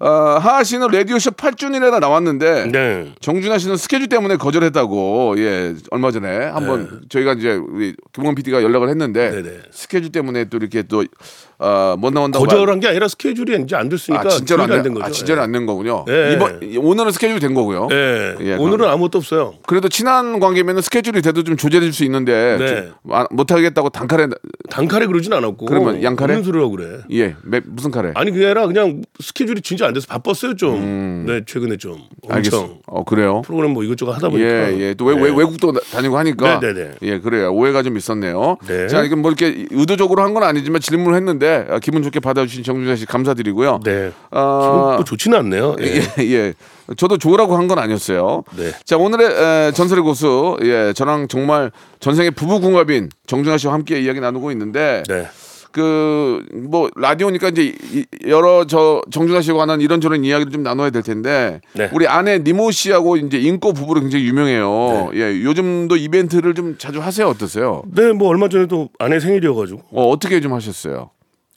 어, 0.00 0.08
하하 0.08 0.64
씨는 0.64 0.88
라디오쇼 0.88 1.32
8주년이나 1.32 2.00
나왔는데 2.00 2.66
네. 2.72 3.12
정준하 3.20 3.58
씨는 3.58 3.76
스케줄 3.76 4.08
때문에 4.08 4.36
거절했다고 4.36 5.34
예 5.38 5.74
얼마 5.90 6.10
전에 6.10 6.46
한번 6.46 7.02
저희가 7.08 7.34
이제 7.34 7.54
우리 7.54 7.94
김원 8.12 8.34
PD가 8.34 8.62
연락을 8.62 8.88
했는데 8.88 9.30
네, 9.30 9.42
네. 9.42 9.58
스케줄 9.70 10.10
때문에 10.10 10.46
또 10.46 10.56
이렇게 10.56 10.82
또어못 10.82 12.12
나온다고 12.12 12.44
거절한 12.44 12.80
게 12.80 12.88
아니라 12.88 13.06
스케줄이 13.08 13.56
이제 13.62 13.76
안 13.76 13.88
됐으니까 13.88 14.24
아 14.26 14.28
진짜로 14.28 14.64
기회가 14.64 14.74
안, 14.74 14.82
된 14.82 14.82
된, 14.82 14.94
거죠. 14.94 15.06
아 15.06 15.10
진짜로 15.10 15.42
안 15.42 15.52
된 15.52 15.66
거군요. 15.66 16.04
예. 16.08 16.32
이번 16.34 16.60
오늘은 16.84 17.12
스케줄 17.12 17.38
된 17.38 17.54
거고요. 17.54 17.88
예. 17.92 18.34
예, 18.40 18.54
오늘은. 18.56 18.88
아무것도 18.88 19.18
없어요. 19.18 19.54
그래도 19.66 19.88
친한 19.88 20.40
관계면 20.40 20.80
스케줄이 20.82 21.22
돼도 21.22 21.44
좀 21.44 21.56
조절해 21.56 21.84
줄 21.86 21.92
수 21.94 22.02
있는데 22.04 22.56
네. 22.58 22.66
좀 22.66 23.12
아, 23.12 23.24
못하겠다고 23.30 23.90
단칼에 23.90 24.26
단칼에 24.68 25.06
그러진 25.06 25.32
않았고. 25.32 25.66
그러면 25.66 26.02
양칼에? 26.02 26.32
무슨 26.38 26.44
소리라고 26.44 26.70
그래? 26.72 26.98
예 27.12 27.36
매- 27.44 27.60
무슨 27.64 27.92
칼에? 27.92 28.10
아니 28.16 28.32
그게 28.32 28.46
아니라 28.46 28.66
그냥 28.66 29.02
스케줄이 29.20 29.60
진짜 29.60 29.83
안 29.86 29.94
돼서 29.94 30.06
바빴어요 30.08 30.56
좀. 30.56 31.24
네 31.26 31.40
최근에 31.46 31.76
좀 31.76 31.92
엄청 31.92 32.30
음. 32.30 32.32
알겠어. 32.32 32.68
어 32.86 33.04
그래요. 33.04 33.42
프로그램 33.42 33.72
뭐 33.72 33.82
이것저것 33.84 34.12
하다 34.12 34.28
보니까. 34.30 34.48
예, 34.72 34.76
예. 34.80 34.94
또 34.94 35.04
외, 35.04 35.14
외, 35.14 35.30
네. 35.30 35.36
외국도 35.38 35.72
나- 35.72 35.80
다니고 35.92 36.16
하니까. 36.18 36.60
네, 36.60 36.72
네, 36.72 36.84
네. 36.84 36.90
예, 37.02 37.18
그래요. 37.20 37.52
오해가 37.52 37.82
좀 37.82 37.96
있었네요. 37.96 38.56
네. 38.66 38.86
자, 38.88 39.02
이건 39.02 39.20
뭐 39.20 39.30
이렇게 39.30 39.66
의도적으로 39.70 40.22
한 40.22 40.34
건 40.34 40.42
아니지만 40.42 40.80
질문을 40.80 41.14
했는데 41.16 41.66
아, 41.70 41.78
기분 41.78 42.02
좋게 42.02 42.18
받아주신 42.20 42.64
정준하 42.64 42.96
씨 42.96 43.06
감사드리고요. 43.06 43.80
네. 43.84 44.10
아, 44.30 44.94
뭐 44.96 45.04
좋지는 45.04 45.38
않네요. 45.38 45.76
예. 45.80 46.02
예, 46.18 46.24
예. 46.32 46.54
저도 46.96 47.16
좋으라고 47.18 47.56
한 47.56 47.68
건 47.68 47.78
아니었어요. 47.78 48.42
네. 48.56 48.72
자, 48.84 48.96
오늘의 48.98 49.26
에, 49.68 49.72
전설의 49.72 50.02
고수. 50.04 50.56
예, 50.62 50.92
저랑 50.94 51.28
정말 51.28 51.70
전생의 52.00 52.32
부부 52.32 52.60
궁합인 52.60 53.08
정준하 53.26 53.56
씨와 53.58 53.72
함께 53.72 54.00
이야기 54.00 54.20
나누고 54.20 54.50
있는데 54.52 55.02
네. 55.08 55.26
그 55.74 56.42
뭐 56.54 56.88
라디오니까 56.96 57.48
이제 57.48 57.74
이- 57.92 58.06
여러 58.28 58.64
저 58.66 59.02
정준하 59.10 59.40
씨와 59.42 59.58
관한 59.58 59.80
이런저런 59.80 60.24
이야기를 60.24 60.52
좀 60.52 60.62
나눠야 60.62 60.90
될 60.90 61.02
텐데 61.02 61.60
네. 61.74 61.90
우리 61.92 62.06
아내 62.06 62.38
니모 62.38 62.70
씨하고 62.70 63.16
이제 63.16 63.38
인꼬 63.38 63.72
부부로 63.72 64.00
굉장히 64.00 64.24
유명해요. 64.26 65.10
네. 65.12 65.18
예, 65.20 65.42
요즘도 65.42 65.96
이벤트를 65.96 66.54
좀 66.54 66.76
자주 66.78 67.00
하세요. 67.00 67.26
어떠세요? 67.28 67.82
네, 67.92 68.12
뭐 68.12 68.28
얼마 68.28 68.48
전에도 68.48 68.88
아내 68.98 69.18
생일이어가지고 69.20 69.82
어, 69.90 70.08
어떻게 70.08 70.40
좀 70.40 70.52
하셨어요? 70.54 71.10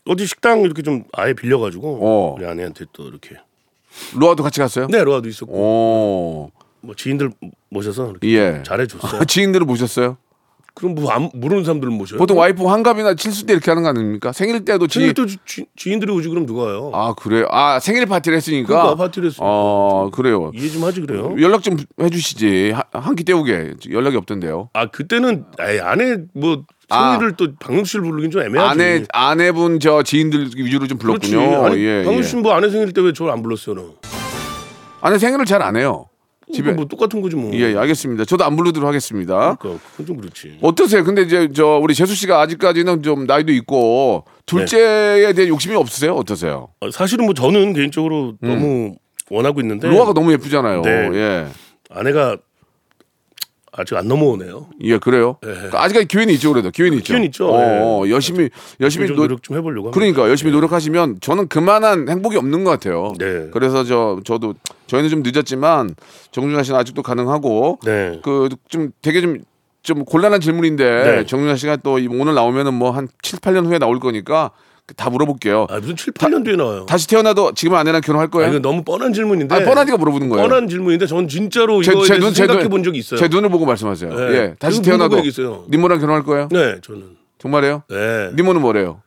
어디 0.05 0.25
식당 0.25 0.61
이렇게 0.61 0.81
좀 0.81 1.03
아예 1.13 1.33
빌려가지고 1.33 1.99
어. 2.01 2.35
우리 2.37 2.45
아내한테 2.45 2.85
또 2.93 3.07
이렇게 3.07 3.35
로아도 4.15 4.41
같이 4.43 4.59
갔어요? 4.59 4.87
네 4.87 5.03
로아도 5.03 5.29
있었고 5.29 5.53
오, 5.53 6.51
뭐 6.81 6.95
지인들 6.95 7.31
모셔서 7.69 8.13
예. 8.23 8.61
잘해줬어요. 8.65 9.21
아, 9.21 9.25
지인들을 9.25 9.65
모셨어요? 9.65 10.17
그럼 10.77 10.93
뭐 10.93 11.09
안, 11.11 11.31
모르는 11.33 11.63
사람들을 11.63 11.91
모셔요? 11.91 12.19
보통 12.19 12.37
와이프 12.37 12.63
환갑이나 12.63 13.15
칠수 13.15 13.47
때 13.47 13.53
이렇게 13.53 13.71
하는 13.71 13.81
거 13.81 13.89
아닙니까? 13.89 14.31
생일 14.31 14.63
때도 14.63 14.85
지 14.85 14.99
생일 14.99 15.13
때 15.15 15.25
지, 15.43 15.65
지인들이 15.75 16.11
오지 16.11 16.29
그럼 16.29 16.45
누가 16.45 16.65
와요? 16.65 16.91
아 16.93 17.15
그래요? 17.15 17.47
아 17.49 17.79
생일 17.79 18.05
파티를 18.05 18.35
했으니까. 18.37 18.67
그러니까 18.67 18.95
파티를 18.95 19.29
했으니까. 19.29 19.43
어 19.43 20.11
그래요. 20.13 20.51
이해 20.53 20.69
좀 20.69 20.83
하지 20.83 21.01
그래요? 21.01 21.35
연락 21.41 21.63
좀 21.63 21.77
해주시지 21.99 22.73
한 22.93 23.15
끼 23.15 23.23
때우게 23.23 23.73
연락이 23.89 24.17
없던데요. 24.17 24.69
아 24.73 24.85
그때는 24.85 25.45
에이, 25.59 25.79
아내 25.81 26.17
뭐 26.35 26.63
아. 26.89 27.13
생일을 27.13 27.35
또 27.37 27.47
박명수 27.59 27.93
씨를 27.93 28.05
부르긴 28.05 28.29
좀 28.29 28.43
애매하지. 28.43 28.69
아내 28.69 29.03
아내분 29.11 29.79
저 29.79 30.03
지인들 30.03 30.51
위주로 30.55 30.85
좀. 30.85 30.99
불렀군요. 30.99 31.65
아니, 31.65 31.83
예, 31.83 32.03
박명수 32.05 32.37
예. 32.37 32.41
뭐 32.41 32.53
아내 32.53 32.69
생일 32.69 32.93
때 32.93 33.01
왜 33.01 33.13
저를 33.13 33.31
안 33.33 33.41
불렀어요? 33.41 33.75
너? 33.75 33.93
아내 35.01 35.17
생일을 35.17 35.45
잘 35.45 35.63
안 35.63 35.75
해요. 35.75 36.05
집에. 36.53 36.71
뭐 36.71 36.85
똑같은 36.85 37.21
거지 37.21 37.35
뭐. 37.35 37.53
예, 37.53 37.73
예, 37.73 37.77
알겠습니다. 37.77 38.25
저도 38.25 38.43
안 38.45 38.55
부르도록 38.55 38.87
하겠습니다. 38.87 39.55
그러니까 39.55 39.83
그건 39.91 40.05
좀 40.05 40.17
그렇지. 40.17 40.57
어떠세요? 40.61 41.03
근데 41.03 41.23
이제 41.23 41.49
저 41.53 41.79
우리 41.81 41.93
재수 41.93 42.15
씨가 42.15 42.39
아직까지는 42.41 43.03
좀 43.03 43.25
나이도 43.25 43.51
있고 43.53 44.25
둘째에 44.45 45.33
대해 45.33 45.47
욕심이 45.49 45.75
없으세요? 45.75 46.13
어떠세요? 46.15 46.69
어, 46.79 46.91
사실은 46.91 47.25
뭐 47.25 47.33
저는 47.33 47.73
개인적으로 47.73 48.35
너무 48.41 48.95
원하고 49.29 49.59
있는데 49.61 49.87
음. 49.87 49.93
로아가 49.93 50.13
너무 50.13 50.31
예쁘잖아요. 50.31 50.81
네. 50.81 51.09
예. 51.13 51.47
아내가 51.89 52.37
아직 53.77 53.95
안 53.95 54.07
넘어오네요. 54.07 54.67
예, 54.81 54.97
그래요. 54.97 55.37
그러니까 55.39 55.83
아직까지 55.83 56.07
기회는 56.07 56.33
있죠, 56.33 56.51
그래도 56.51 56.71
기회는 56.71 56.97
있죠. 56.97 57.05
기회는 57.13 57.25
있죠. 57.27 57.47
어, 57.49 57.59
예. 57.61 57.79
어, 57.79 58.09
열심히 58.09 58.49
열심히 58.81 59.07
좀 59.07 59.15
노, 59.15 59.21
노력 59.23 59.43
좀 59.43 59.55
해보려고. 59.55 59.91
그러니까 59.91 60.27
열심히 60.27 60.51
노력하시면 60.51 61.19
저는 61.21 61.47
그만한 61.47 62.09
행복이 62.09 62.35
없는 62.37 62.63
것 62.63 62.71
같아요. 62.71 63.13
네. 63.19 63.49
그래서 63.51 63.83
저 63.83 64.19
저도 64.25 64.55
저희는 64.87 65.09
좀 65.09 65.21
늦었지만 65.23 65.93
정준하 66.31 66.63
씨는 66.63 66.79
아직도 66.79 67.03
가능하고 67.03 67.79
네. 67.85 68.19
그 68.23 68.49
좀 68.67 68.91
되게 69.01 69.21
좀좀 69.21 70.05
곤란한 70.05 70.41
질문인데 70.41 71.03
네. 71.03 71.25
정준하 71.25 71.55
씨가 71.55 71.77
또 71.77 71.99
이- 71.99 72.07
오늘 72.07 72.33
나오면은 72.33 72.73
뭐 72.73 72.91
한 72.91 73.07
7, 73.21 73.39
8년 73.39 73.65
후에 73.67 73.77
나올 73.79 73.99
거니까 73.99 74.51
다 74.95 75.09
물어볼게요. 75.09 75.67
아, 75.69 75.79
무슨 75.79 75.95
7, 75.97 76.13
8년 76.13 76.45
뒤에 76.45 76.55
나와요. 76.55 76.85
다시 76.87 77.07
태어나도 77.07 77.53
지금 77.55 77.75
아내랑 77.75 77.99
결혼할 78.01 78.27
아, 78.27 78.29
거예요? 78.29 78.49
이거 78.51 78.59
너무 78.59 78.83
뻔한 78.83 79.11
질문인데. 79.11 79.53
아, 79.53 79.59
뻔하니까 79.63 79.97
물어보는 79.97 80.29
거예요. 80.29 80.47
뻔한 80.47 80.69
질문인데 80.69 81.07
전 81.07 81.27
진짜로 81.27 81.81
제 81.83 81.91
생각해 81.91 82.61
눈- 82.61 82.69
본 82.69 82.83
적이 82.83 82.99
있어요. 82.99 83.19
제 83.19 83.27
눈을 83.27 83.49
보고 83.49 83.65
말씀하세요. 83.65 84.13
네. 84.15 84.33
예, 84.33 84.53
다시 84.57 84.81
태어나도. 84.81 85.21
니모랑 85.69 85.99
결혼할 85.99 86.23
거예요? 86.23 86.47
네, 86.51 86.75
저는. 86.81 87.17
정말이에요? 87.37 87.83
네. 87.89 88.31
니모는 88.35 88.61
뭐래요? 88.61 89.01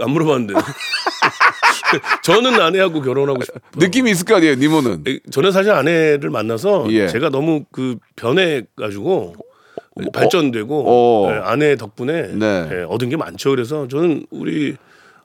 안 0.00 0.10
물어봤는데. 0.10 0.54
저는 2.24 2.60
아내하고 2.60 3.00
결혼하고 3.02 3.42
싶어요. 3.44 3.60
느낌이 3.76 4.10
있을 4.10 4.24
거 4.24 4.36
아니에요, 4.36 4.54
니모는. 4.56 5.04
에, 5.06 5.18
저는 5.30 5.52
사실 5.52 5.72
아내를 5.72 6.30
만나서 6.30 6.86
예. 6.90 7.06
제가 7.08 7.28
너무 7.28 7.64
그 7.70 7.96
변해가지고 8.16 9.34
발전되고 10.12 10.84
어. 10.86 11.30
예, 11.32 11.38
아내 11.44 11.76
덕분에 11.76 12.28
네. 12.34 12.68
예, 12.72 12.82
얻은 12.88 13.08
게 13.10 13.16
많죠. 13.16 13.50
그래서 13.50 13.86
저는 13.88 14.26
우리 14.30 14.76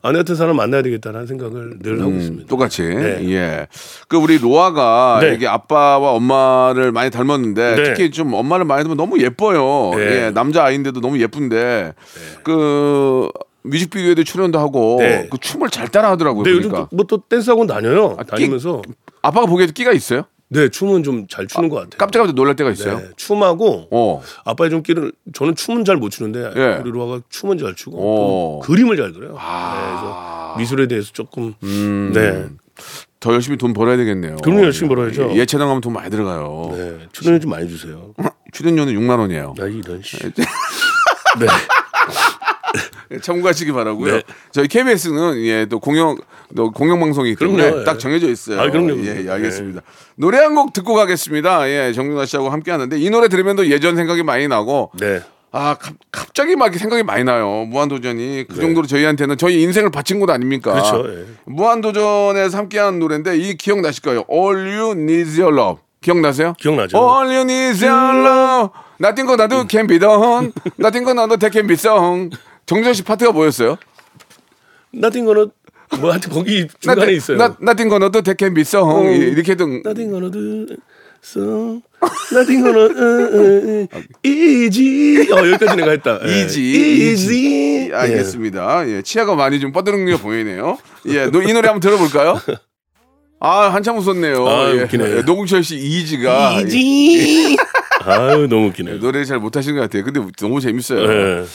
아내 0.03 0.17
같은 0.19 0.35
사람 0.35 0.55
만나야 0.55 0.81
되겠다는 0.81 1.27
생각을 1.27 1.79
늘 1.79 2.01
하고 2.01 2.11
있습니다. 2.11 2.43
음, 2.43 2.47
똑같이. 2.47 2.81
네. 2.83 3.19
예. 3.31 3.67
그 4.07 4.17
우리 4.17 4.37
로아가 4.39 5.19
네. 5.21 5.33
이게 5.35 5.47
아빠와 5.47 6.11
엄마를 6.13 6.91
많이 6.91 7.11
닮았는데 7.11 7.75
네. 7.75 7.83
특히 7.83 8.09
좀 8.11 8.33
엄마를 8.33 8.65
많이 8.65 8.83
닮으면 8.83 8.97
너무 8.97 9.21
예뻐요. 9.21 9.95
네. 9.97 10.25
예. 10.27 10.31
남자 10.31 10.63
아이인데도 10.63 11.01
너무 11.01 11.19
예쁜데 11.19 11.93
그 12.43 13.29
뮤직비디오에도 13.63 14.23
출연도 14.23 14.57
하고 14.59 14.97
네. 14.99 15.27
그 15.29 15.37
춤을 15.37 15.69
잘 15.69 15.87
따라 15.89 16.09
하더라고요. 16.11 16.43
근데 16.43 16.57
요즘 16.57 16.71
보니까. 16.71 16.89
뭐또 16.91 17.17
댄스 17.29 17.51
학원 17.51 17.67
다녀요. 17.67 18.15
아, 18.17 18.23
끼- 18.23 18.31
다니면서 18.31 18.81
아빠가 19.21 19.45
보기에도 19.45 19.71
끼가 19.73 19.91
있어요? 19.91 20.23
네 20.53 20.67
춤은 20.67 21.03
좀 21.03 21.27
잘 21.29 21.47
추는 21.47 21.69
것 21.69 21.77
같아요. 21.77 21.97
깜짝깜짝 21.97 22.35
놀랄 22.35 22.55
때가 22.57 22.71
있어요. 22.71 22.99
네, 22.99 23.09
춤하고 23.15 23.87
어. 23.89 24.21
아빠의 24.43 24.69
좀 24.69 24.83
끼를 24.83 25.13
저는 25.33 25.55
춤은 25.55 25.85
잘 25.85 25.95
못 25.95 26.09
추는데 26.09 26.51
예. 26.55 26.79
우리 26.81 26.91
로아가 26.91 27.21
춤은 27.29 27.57
잘 27.57 27.73
추고 27.75 27.97
어. 27.97 28.59
또 28.61 28.67
그림을 28.67 28.97
잘 28.97 29.13
그려요. 29.13 29.35
아. 29.39 30.53
네, 30.57 30.61
미술에 30.61 30.87
대해서 30.87 31.11
조금 31.13 31.53
음. 31.63 32.11
네, 32.13 32.47
더 33.21 33.33
열심히 33.33 33.57
돈 33.57 33.71
벌어야 33.73 33.95
되겠네요. 33.95 34.37
그럼요, 34.43 34.63
열심히 34.63 34.89
벌어야죠. 34.89 35.29
예, 35.31 35.35
예체능 35.37 35.69
하면 35.69 35.79
돈 35.79 35.93
많이 35.93 36.09
들어가요. 36.09 36.71
네 36.75 37.07
출연료 37.13 37.39
좀 37.39 37.51
많이 37.51 37.69
주세요. 37.69 38.13
출연료는 38.51 38.93
6만 38.95 39.19
원이에요. 39.19 39.53
나 39.57 39.65
이런 39.67 40.01
씨. 40.03 40.17
네. 40.19 40.31
네. 43.11 43.19
참고하시기 43.21 43.71
바라고요. 43.71 44.15
네. 44.15 44.23
저희 44.51 44.67
KBS는 44.67 45.43
예, 45.43 45.65
또 45.65 45.79
공영 45.79 46.17
또 46.55 46.71
공영 46.71 46.99
방송이기 46.99 47.35
때문에 47.37 47.63
그럼요, 47.63 47.81
예. 47.81 47.83
딱 47.83 47.99
정해져 47.99 48.29
있어요. 48.29 48.59
아, 48.61 48.69
그럼요, 48.69 48.97
예. 49.05 49.25
예, 49.25 49.29
알겠습니다. 49.29 49.81
노래 50.15 50.37
한 50.39 50.55
곡 50.55 50.73
듣고 50.73 50.93
가겠습니다. 50.95 51.69
예, 51.69 51.93
정준하 51.93 52.25
씨하고 52.25 52.49
함께 52.49 52.71
하는데 52.71 52.97
이 52.99 53.09
노래 53.09 53.27
들으면 53.27 53.55
또 53.55 53.67
예전 53.67 53.95
생각이 53.95 54.23
많이 54.23 54.47
나고 54.47 54.91
네. 54.99 55.21
아, 55.53 55.75
갑, 55.77 55.93
갑자기 56.11 56.55
막 56.55 56.73
생각이 56.73 57.03
많이 57.03 57.25
나요. 57.25 57.65
무한도전이 57.69 58.45
그 58.49 58.55
정도로 58.55 58.87
저희한테는 58.87 59.37
저희 59.37 59.61
인생을 59.63 59.89
바친 59.91 60.19
곳 60.21 60.29
아닙니까? 60.29 60.73
네. 60.73 60.79
그렇죠, 60.81 61.09
예. 61.09 61.25
무한도전에서 61.45 62.57
함께한 62.57 62.99
노래인데 62.99 63.37
이 63.37 63.55
기억 63.55 63.81
나실 63.81 64.01
거예요. 64.03 64.23
All 64.31 64.55
You 64.57 64.91
Need 64.91 65.41
Your 65.41 65.53
Love. 65.57 65.81
기억나세요? 66.01 66.53
기억나죠. 66.57 66.97
All 66.97 67.27
You 67.27 67.41
Need 67.41 67.85
Your 67.85 68.17
Love. 68.27 68.69
Nothing 68.99 69.67
can 69.67 69.87
be 69.87 69.99
done. 69.99 70.51
Nothing 70.79 71.05
거 71.05 71.13
나도 71.13 71.37
that 71.37 71.51
can 71.51 71.67
be 71.67 71.73
sung. 71.75 72.29
정준 72.71 72.93
씨 72.93 73.03
파트가 73.03 73.33
뭐였어요? 73.33 73.75
나띵 74.93 75.25
거는 75.25 75.51
뭐 75.99 76.11
하여튼 76.11 76.31
거기 76.31 76.65
중간에 76.79 77.11
있어요. 77.11 77.37
나, 77.37 77.53
nothing 77.61 77.89
거 77.89 77.99
나도 77.99 78.21
that 78.21 78.37
can 78.39 78.53
be 78.53 78.61
sung. 78.61 78.89
어. 78.89 79.11
이렇게 79.11 79.55
든 79.55 79.81
나띵 79.83 80.09
거는 80.09 80.67
so 81.21 81.81
나띵 82.33 82.61
거는 82.63 83.87
easy 84.23 85.27
어 85.33 85.47
여기까지 85.51 85.75
내가 85.75 85.91
했다. 85.91 86.17
예. 86.25 86.45
이지 86.45 86.61
easy 86.61 87.89
예, 87.89 87.93
알겠습니다. 87.93 88.87
예, 88.87 89.01
치아가 89.01 89.35
많이 89.35 89.59
좀 89.59 89.73
뻗드는 89.73 90.05
게 90.05 90.15
보이네요. 90.15 90.77
예, 91.07 91.25
노- 91.25 91.41
이 91.43 91.51
노래 91.51 91.67
한번 91.67 91.81
들어볼까요? 91.81 92.39
아 93.41 93.67
한참 93.67 93.97
웃었네요. 93.97 94.47
아, 94.47 94.73
예. 94.75 94.83
웃기네. 94.83 95.17
예, 95.17 95.21
노궁철 95.23 95.61
씨 95.65 95.75
이지가 95.75 96.53
예, 96.59 96.61
easy 96.73 97.57
아유 98.05 98.47
너무 98.47 98.67
웃기네. 98.67 98.99
노래 98.99 99.25
잘 99.25 99.39
못하시는 99.39 99.75
것 99.75 99.81
같아요. 99.81 100.05
근데 100.05 100.21
너무 100.39 100.61
재밌어요. 100.61 101.45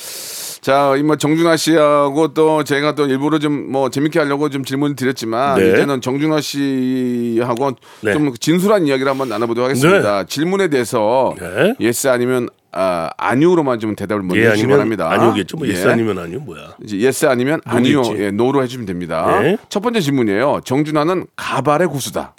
예. 0.67 0.73
자, 0.73 0.95
이뭐 0.97 1.17
정준하 1.17 1.57
씨하고 1.57 2.35
또 2.35 2.65
제가 2.65 2.95
또 2.97 3.07
일부러 3.07 3.39
좀 3.39 3.67
뭐 3.71 3.89
재밌게 3.91 4.19
하려고 4.19 4.49
좀 4.51 4.65
질문을 4.65 4.97
드렸지만 4.97 5.59
네. 5.59 5.71
이제는 5.73 6.01
정준하 6.01 6.41
씨하고 6.41 7.73
네. 8.03 8.13
좀 8.13 8.35
진솔한 8.35 8.87
이야기를 8.87 9.11
한번 9.11 9.29
나눠보도록 9.29 9.71
하겠습니다. 9.71 10.25
질문에 10.25 10.69
대해서 10.69 11.35
네. 11.39 11.75
yes 11.81 12.09
아니면 12.09 12.49
아, 12.73 13.11
아니오로만 13.17 13.81
좀 13.81 13.97
대답을 13.97 14.23
먼저 14.23 14.41
예 14.41 14.47
해주시기 14.49 14.73
아니면 14.73 14.97
바랍니다. 14.97 15.11
아니오겠죠. 15.11 15.57
뭐 15.57 15.67
yes 15.67 15.87
예. 15.87 15.91
아니면 15.93 16.19
아니요 16.19 16.41
뭐야. 16.41 16.75
이제 16.83 16.99
yes 16.99 17.27
아니면 17.27 17.61
no겠지. 17.67 18.23
예, 18.23 18.31
no로 18.31 18.63
해주면 18.63 18.87
됩니다. 18.87 19.41
네. 19.41 19.57
첫 19.69 19.81
번째 19.81 20.01
질문이에요. 20.01 20.61
정준하는 20.65 21.27
가발의 21.37 21.89
고수다. 21.89 22.35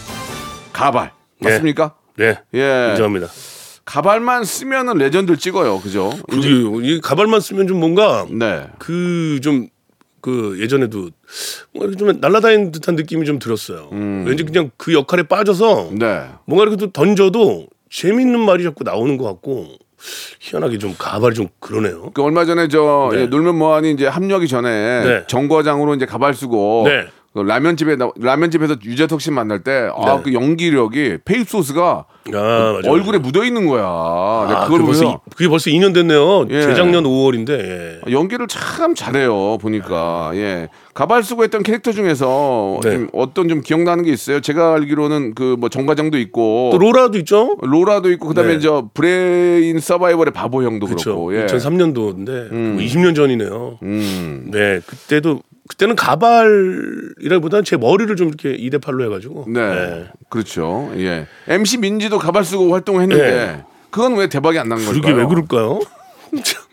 가발 0.74 1.12
네. 1.40 1.50
맞습니까? 1.50 1.94
네. 2.18 2.40
예. 2.54 2.90
인정합니다. 2.92 3.28
가발만 3.88 4.44
쓰면은 4.44 4.98
레전드를 4.98 5.38
찍어요. 5.38 5.80
그죠? 5.80 6.12
그리고 6.30 6.82
이 6.82 7.00
가발만 7.00 7.40
쓰면 7.40 7.68
좀 7.68 7.80
뭔가 7.80 8.28
네. 8.30 8.68
그좀 8.80 9.70
그 10.20 10.58
예전에도 10.60 11.10
좀 11.98 12.20
날아다니는 12.20 12.74
듯한 12.74 12.96
느낌이 12.98 13.26
좀 13.26 13.40
들었어요. 13.40 13.88
왠지 14.26 14.44
그냥 14.44 14.72
그 14.76 14.94
역할에 14.94 15.24
빠져서 15.24 15.90
음. 15.92 16.00
네. 16.00 16.28
뭔가 16.46 16.64
이렇게 16.64 16.76
또 16.76 16.92
던져도 16.92 17.68
재밌는 17.90 18.42
말이 18.42 18.66
자꾸 18.66 18.84
나오는 18.84 19.16
것 19.16 19.24
같고 19.24 19.78
희한하게 20.42 20.80
좀 20.80 20.94
가발이 20.98 21.34
좀 21.34 21.48
그러네요. 21.60 22.12
그 22.14 22.22
얼마 22.22 22.44
전에 22.44 22.68
저 22.68 23.10
네. 23.14 23.22
예, 23.22 23.26
놀면 23.28 23.58
뭐하니 23.58 23.94
이제 23.94 24.06
합류하기 24.06 24.50
전에 24.50 25.04
네. 25.06 25.24
정거장으로 25.28 25.96
이제 25.96 26.06
가발 26.06 26.34
쓰고 26.34 26.84
네. 26.88 27.08
그 27.44 27.48
라면집에 27.48 27.96
나- 27.96 28.12
라면집에서 28.20 28.76
유재석 28.84 29.22
씨 29.22 29.32
만날 29.32 29.64
때아 29.64 29.92
네. 30.18 30.22
그 30.24 30.34
연기력이 30.34 31.20
페이소스가 31.26 32.06
아, 32.34 32.74
맞아, 32.76 32.92
얼굴에 32.92 33.18
맞아. 33.20 33.28
묻어 33.30 33.46
있는 33.46 33.66
거야. 33.68 33.84
아, 33.86 34.64
그걸 34.66 34.80
그게 34.82 34.86
벌써, 34.86 35.22
그게 35.34 35.48
벌써 35.48 35.70
2년 35.70 35.94
됐네요. 35.94 36.46
예. 36.50 36.62
재작년 36.62 37.04
5월인데. 37.06 37.50
예. 38.08 38.12
연기를 38.12 38.48
참 38.48 38.94
잘해요 38.96 39.58
보니까 39.60 40.32
예 40.34 40.68
가발 40.94 41.24
쓰고 41.24 41.44
했던 41.44 41.64
캐릭터 41.64 41.92
중에서 41.94 42.80
네. 42.84 42.92
좀 42.92 43.08
어떤 43.14 43.48
좀 43.48 43.62
기억나는 43.62 44.04
게 44.04 44.12
있어요. 44.12 44.42
제가 44.42 44.74
알기로는 44.76 45.36
그 45.36 45.56
뭐 45.58 45.70
정과장도 45.70 46.18
있고 46.20 46.70
또 46.72 46.78
로라도 46.78 47.18
있죠. 47.20 47.56
로라도 47.62 48.12
있고 48.12 48.28
그다음에 48.28 48.56
네. 48.56 48.60
저 48.60 48.90
브레인 48.94 49.80
서바이벌의 49.80 50.34
바보 50.34 50.62
형도 50.64 50.86
그렇죠. 50.86 51.16
그렇고 51.26 51.36
예. 51.36 51.46
2003년도인데 51.48 52.52
20년 52.80 53.16
전이네요. 53.16 53.80
음. 53.82 54.48
네, 54.52 54.80
그때도 54.86 55.42
그때는 55.68 55.96
가발이라기보다는 55.96 57.64
제 57.64 57.78
머리를 57.78 58.16
좀 58.16 58.28
이렇게 58.30 58.56
2대 58.58 58.80
8로 58.80 59.04
해가지고. 59.06 59.46
네. 59.48 60.06
그렇죠. 60.30 60.92
예. 60.98 61.28
MC 61.48 61.78
민지도 61.80 62.20
가발 62.20 62.44
쓰고 62.44 62.72
활동을 62.74 63.02
했는데 63.04 63.32
네. 63.32 63.64
그건 63.90 64.16
왜 64.16 64.28
대박이 64.28 64.58
안 64.60 64.68
난 64.70 64.78
걸까요? 64.80 65.02
그러게 65.02 65.22
왜 65.22 65.26
그럴까요? 65.28 65.80
참, 66.44 66.64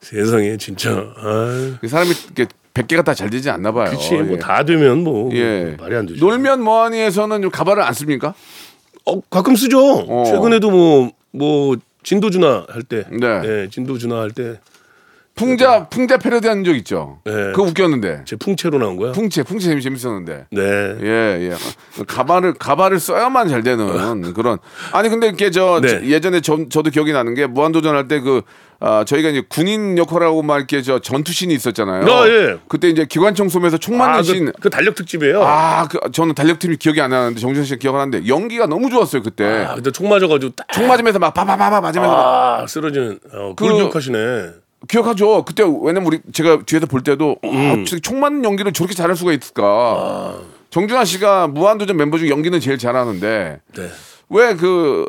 세상에 0.00 0.56
진짜. 0.56 0.90
아유. 1.16 1.74
그 1.80 1.88
사람이 1.88 2.10
이렇게 2.36 2.46
100개가 2.74 3.04
다 3.04 3.14
잘 3.14 3.28
되지 3.30 3.50
않나 3.50 3.72
봐요. 3.72 3.90
그치 3.90 4.14
예. 4.14 4.22
뭐다 4.22 4.64
되면 4.64 5.02
뭐 5.02 5.30
예. 5.34 5.76
말이 5.80 5.96
안 5.96 6.06
되죠. 6.06 6.24
놀면 6.24 6.62
뭐하니에서는 6.62 7.42
좀 7.42 7.50
가발을 7.50 7.82
안 7.82 7.92
씁니까? 7.92 8.34
어, 9.04 9.20
가끔 9.22 9.56
쓰죠. 9.56 9.80
어. 10.08 10.24
최근에도 10.26 10.70
뭐 10.70 11.10
뭐 11.30 11.76
진도준화 12.04 12.66
할 12.70 12.82
때, 12.82 13.04
네. 13.10 13.26
예, 13.44 13.68
진도준화 13.70 14.18
할때제 14.18 14.58
풍자 15.38 15.88
풍자 15.88 16.16
패러디 16.18 16.48
한 16.48 16.64
적 16.64 16.74
있죠. 16.76 17.20
네. 17.24 17.32
그거 17.52 17.62
웃겼는데. 17.62 18.24
풍채로 18.40 18.78
나온 18.78 18.96
거야. 18.96 19.12
풍채 19.12 19.42
풍채 19.44 19.68
재밌 19.68 19.82
재밌었는데. 19.82 20.46
네. 20.50 20.62
예, 21.02 21.50
예. 21.50 22.04
가발을 22.06 22.54
가발을 22.54 22.98
써야만 22.98 23.48
잘 23.48 23.62
되는 23.62 23.86
그런. 24.34 24.58
아니 24.92 25.08
근데 25.08 25.28
이게 25.28 25.50
저 25.50 25.80
네. 25.80 26.00
예전에 26.08 26.40
저, 26.40 26.58
저도 26.68 26.90
기억이 26.90 27.12
나는 27.12 27.34
게 27.34 27.46
무한도전 27.46 27.94
할 27.94 28.08
때그 28.08 28.42
아, 28.80 29.04
저희가 29.04 29.30
이제 29.30 29.42
군인 29.48 29.98
역할하고 29.98 30.42
막 30.42 30.58
이렇게 30.58 30.82
저 30.82 31.00
전투신이 31.00 31.52
있었잖아요. 31.54 32.06
아, 32.12 32.28
예. 32.28 32.58
그때 32.68 32.88
이제 32.88 33.04
기관총 33.06 33.48
쏘면서 33.48 33.76
총 33.78 33.98
맞는 33.98 34.18
아, 34.18 34.22
신. 34.22 34.46
그, 34.46 34.52
그 34.62 34.70
달력 34.70 34.94
특집이에요. 34.94 35.42
아, 35.42 35.88
그, 35.88 35.98
저는 36.12 36.34
달력팀이 36.36 36.76
기억이 36.76 37.00
안 37.00 37.10
나는데 37.10 37.40
정준 37.40 37.64
씨 37.64 37.76
기억을 37.76 37.98
하는데 38.00 38.28
연기가 38.28 38.66
너무 38.66 38.88
좋았어요 38.90 39.22
그때. 39.22 39.44
아, 39.68 39.74
근데 39.74 39.90
총 39.90 40.08
맞아가지고 40.08 40.52
딱. 40.54 40.68
총 40.72 40.86
맞으면서 40.86 41.18
막 41.18 41.34
바바바바 41.34 41.80
맞으면서 41.80 42.14
막 42.16 42.60
아, 42.62 42.66
쓰러지는. 42.68 43.18
어, 43.32 43.54
그걸 43.56 43.72
그- 43.72 43.78
기억하시네. 43.78 44.18
기억하죠. 44.86 45.44
그때 45.44 45.64
왜냐면 45.64 46.06
우리 46.06 46.20
제가 46.32 46.60
뒤에서 46.64 46.86
볼 46.86 47.02
때도 47.02 47.36
아, 47.42 47.48
음. 47.48 47.80
어떻게 47.82 47.98
총 48.00 48.20
맞는 48.20 48.44
연기를 48.44 48.72
저렇게 48.72 48.94
잘할 48.94 49.16
수가 49.16 49.32
있을까. 49.32 49.64
아. 49.64 50.40
정준하 50.70 51.04
씨가 51.04 51.48
무한도전 51.48 51.96
member 51.96 52.18
중 52.20 52.28
연기는 52.30 52.58
제일 52.60 52.78
잘하는데 52.78 53.60
네. 53.74 53.88
왜그 54.28 55.06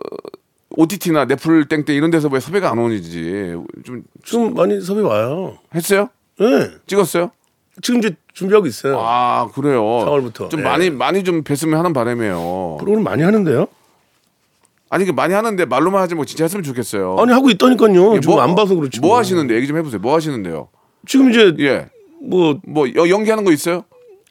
OTT나 0.72 1.26
넷플 1.26 1.68
땡땡 1.68 1.96
이런 1.96 2.10
데서 2.12 2.30
왜 2.30 2.40
섭외가 2.40 2.72
안 2.72 2.80
오는지 2.80 3.54
좀 3.84 4.04
좀 4.24 4.54
많이 4.54 4.80
섭외 4.82 5.02
와요. 5.02 5.58
했어요? 5.76 6.10
네. 6.40 6.70
찍었어요? 6.88 7.32
지금 7.82 8.00
이제 8.00 8.16
준비하고 8.34 8.68
있어요. 8.68 9.00
아 9.00 9.50
그래요. 9.54 9.82
4월부터. 9.84 10.50
좀 10.50 10.62
예. 10.62 10.64
많이 10.64 10.90
많이 10.90 11.24
좀 11.24 11.44
뵀으면 11.44 11.74
하는 11.76 11.94
바람이에요. 11.94 12.78
프로그램 12.80 13.04
많이 13.04 13.24
하는데요? 13.24 13.68
아니 14.90 15.06
그 15.06 15.12
많이 15.12 15.34
하는데 15.34 15.66
말로만 15.66 16.02
하지 16.02 16.16
뭐 16.16 16.26
진짜 16.26 16.44
했으면 16.46 16.64
좋겠어요. 16.64 17.18
아니 17.20 17.32
하고 17.32 17.50
있다니까요. 17.50 18.12
이게 18.14 18.22
지금 18.22 18.40
안 18.40 18.56
봐서 18.56 18.76
그렇지. 18.76 19.00
뭐 19.02 19.18
하시는데 19.18 19.56
얘기 19.56 19.68
좀 19.68 19.78
해보세요. 19.78 20.00
뭐 20.02 20.16
하시는데요? 20.16 20.70
지금 21.08 21.30
이제 21.30 21.54
예. 21.60 21.88
뭐뭐 22.22 22.90
여- 22.96 23.08
연기하는 23.10 23.44
거 23.44 23.52
있어요? 23.52 23.84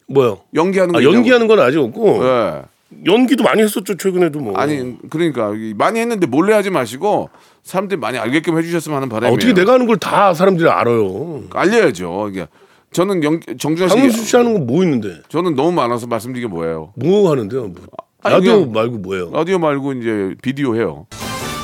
뭐요? 0.08 0.40
연기하는 0.54 0.92
거 0.92 1.00
아. 1.00 1.02
연기하는 1.02 1.46
건 1.46 1.60
아직 1.60 1.78
없고 1.78 2.20
예. 2.24 2.62
연기도 3.06 3.44
많이 3.44 3.62
했었죠 3.62 3.96
최근에도 3.96 4.40
뭐. 4.40 4.56
아니 4.56 4.96
그러니까 5.10 5.52
많이 5.76 6.00
했는데 6.00 6.26
몰래 6.26 6.54
하지 6.54 6.70
마시고 6.70 7.28
사람들이 7.62 8.00
많이 8.00 8.18
알게끔 8.18 8.58
해주셨으면 8.58 8.96
하는 8.96 9.08
아, 9.08 9.10
바람이에요. 9.14 9.34
어떻게 9.36 9.52
내가 9.52 9.74
하는 9.74 9.86
걸 9.86 9.96
다 9.98 10.32
사람들이 10.34 10.68
알아요. 10.68 11.42
알려야죠. 11.52 12.28
이게 12.32 12.46
저는 12.90 13.22
연 13.24 13.40
정준하 13.58 13.88
씨 13.90 13.94
박명수 13.94 14.24
씨 14.24 14.36
하는 14.36 14.54
건뭐 14.66 14.82
있는데? 14.84 15.20
저는 15.28 15.54
너무 15.54 15.70
많아서 15.72 16.06
말씀드리게 16.06 16.48
뭐예요. 16.48 16.92
뭐 16.96 17.30
하는데요? 17.30 17.68
뭐. 17.68 17.74
라디오 18.22 18.66
말고 18.66 18.98
뭐예요? 18.98 19.30
라디오 19.32 19.58
말고 19.58 19.92
이제 19.94 20.34
비디오 20.42 20.74
해요. 20.74 21.06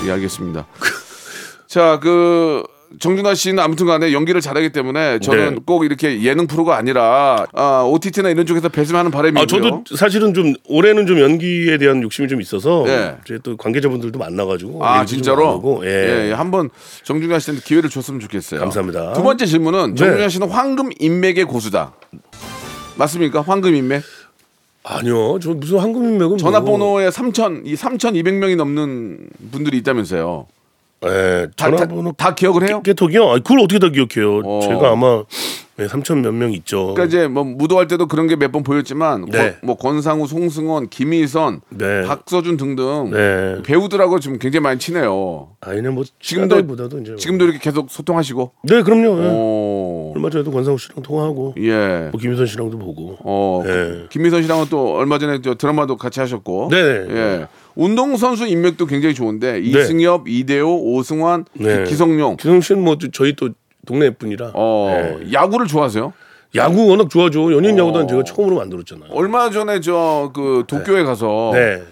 예, 0.07 0.13
알겠습니다. 0.13 0.67
자, 1.67 1.99
그 2.01 2.63
정준하 3.01 3.35
씨는 3.35 3.59
아무튼간에 3.61 4.13
연기를 4.13 4.41
잘하기 4.41 4.71
때문에 4.71 5.19
저는 5.19 5.55
네. 5.55 5.61
꼭 5.67 5.85
이렇게 5.85 6.23
예능 6.23 6.47
프로가 6.47 6.77
아니라 6.77 7.45
아, 7.53 7.83
OTT나 7.85 8.29
이런 8.31 8.47
쪽에서 8.47 8.69
배심하는 8.69 9.11
바람이고요. 9.11 9.43
아 9.43 9.47
저도 9.47 9.83
사실은 9.97 10.33
좀 10.33 10.55
올해는 10.69 11.07
좀 11.07 11.19
연기에 11.19 11.79
대한 11.79 12.03
욕심이 12.03 12.29
좀 12.29 12.41
있어서 12.41 12.85
네. 12.87 13.17
이제 13.25 13.41
또 13.43 13.57
관계자분들도 13.57 14.17
만나가지고 14.17 14.85
아 14.87 15.05
진짜로 15.05 15.83
예. 15.85 15.89
예, 15.89 16.29
예, 16.29 16.33
한번 16.33 16.71
정준하 17.03 17.41
씨한테 17.41 17.65
기회를 17.65 17.91
줬으면 17.91 18.21
좋겠어요. 18.21 18.61
감사합니다. 18.61 19.15
두 19.15 19.25
번째 19.25 19.45
질문은 19.47 19.97
정준하 19.97 20.17
네. 20.23 20.29
씨는 20.29 20.49
황금 20.49 20.91
인맥의 20.97 21.47
고수다. 21.47 21.95
맞습니까? 22.97 23.41
황금 23.41 23.75
인맥? 23.75 24.03
아니요, 24.85 25.39
저 25.41 25.55
무슨 25.55 25.79
한국인맥은 25.79 26.29
뭐. 26.29 26.37
전화번호에 26.37 27.09
3천, 27.09 27.63
이 27.67 27.75
3,200명이 27.75 28.57
넘는 28.57 29.31
분들이 29.51 29.79
있다면서요. 29.79 30.47
예, 31.07 31.47
다, 31.57 31.71
전화번호 31.71 32.13
다, 32.13 32.29
다 32.29 32.35
기억을 32.35 32.69
해요? 32.69 32.83
깨톡이요? 32.83 33.25
아, 33.31 33.35
그걸 33.39 33.61
어떻게 33.61 33.79
다 33.79 33.89
기억해요? 33.89 34.43
어. 34.45 34.61
제가 34.63 34.93
아마 34.93 35.25
네, 35.77 35.87
3천 35.87 36.21
몇 36.21 36.33
명 36.33 36.53
있죠. 36.53 36.95
그러니까 36.95 37.05
이제 37.05 37.27
뭐 37.29 37.43
무도할 37.43 37.87
때도 37.89 38.07
그런 38.07 38.27
게 38.29 38.37
몇 38.37 38.53
번 38.53 38.63
보였지만 38.63 39.25
네. 39.27 39.39
권- 39.39 39.55
뭐 39.63 39.77
권상우, 39.77 40.27
송승헌, 40.29 40.89
김희선, 40.89 41.61
네. 41.71 42.03
박서준 42.03 42.57
등등 42.57 43.11
네. 43.11 43.63
배우들하고 43.65 44.21
지금 44.21 44.39
굉장히 44.39 44.63
많이 44.63 44.79
친해요. 44.79 45.49
아니네 45.61 45.89
뭐 45.91 46.05
지금도 46.21 46.61
이제 47.01 47.17
지금도 47.17 47.45
이렇게 47.47 47.59
계속 47.59 47.91
소통하시고. 47.91 48.53
네, 48.65 48.83
그럼요. 48.83 49.23
예. 49.23 49.29
어. 49.31 50.13
얼마 50.15 50.31
전에도 50.31 50.53
권상우 50.53 50.79
씨랑 50.79 51.03
통화하고 51.03 51.55
예. 51.59 52.09
뭐 52.13 52.21
김희선 52.21 52.47
씨랑도 52.47 52.79
보고. 52.79 53.17
어. 53.25 53.63
네. 53.65 53.73
그- 53.73 54.07
김희선 54.11 54.43
씨랑은 54.43 54.67
또 54.71 54.95
얼마 54.95 55.19
전에 55.19 55.41
저 55.43 55.55
드라마도 55.57 55.97
같이 55.97 56.21
하셨고. 56.21 56.69
네. 56.71 56.77
예. 56.77 57.47
운동 57.75 58.17
선수 58.17 58.47
인맥도 58.47 58.87
굉장히 58.87 59.15
좋은데 59.17 59.59
이승엽, 59.61 60.29
이대호, 60.29 60.93
오승환, 60.95 61.45
네. 61.55 61.83
기- 61.83 61.91
기성용. 61.91 62.37
기성 62.37 62.61
씨는 62.61 62.85
뭐 62.85 62.97
저희 63.13 63.35
또 63.35 63.51
동네 63.85 64.11
분이라. 64.11 64.53
어. 64.55 65.19
예. 65.21 65.33
야구를 65.33 65.67
좋아하세요? 65.67 66.13
야구 66.57 66.87
워낙 66.89 67.11
좋아하죠. 67.11 67.53
연예인 67.55 67.75
어. 67.81 67.83
야구단 67.87 68.07
제가 68.09 68.23
처음으로 68.25 68.57
만들었잖아요. 68.57 69.11
얼마 69.13 69.51
전에 69.51 69.81
저 69.81 70.31
그 70.35 70.65
도쿄에 70.69 71.03
가서 71.03 71.51
네. 71.53 71.83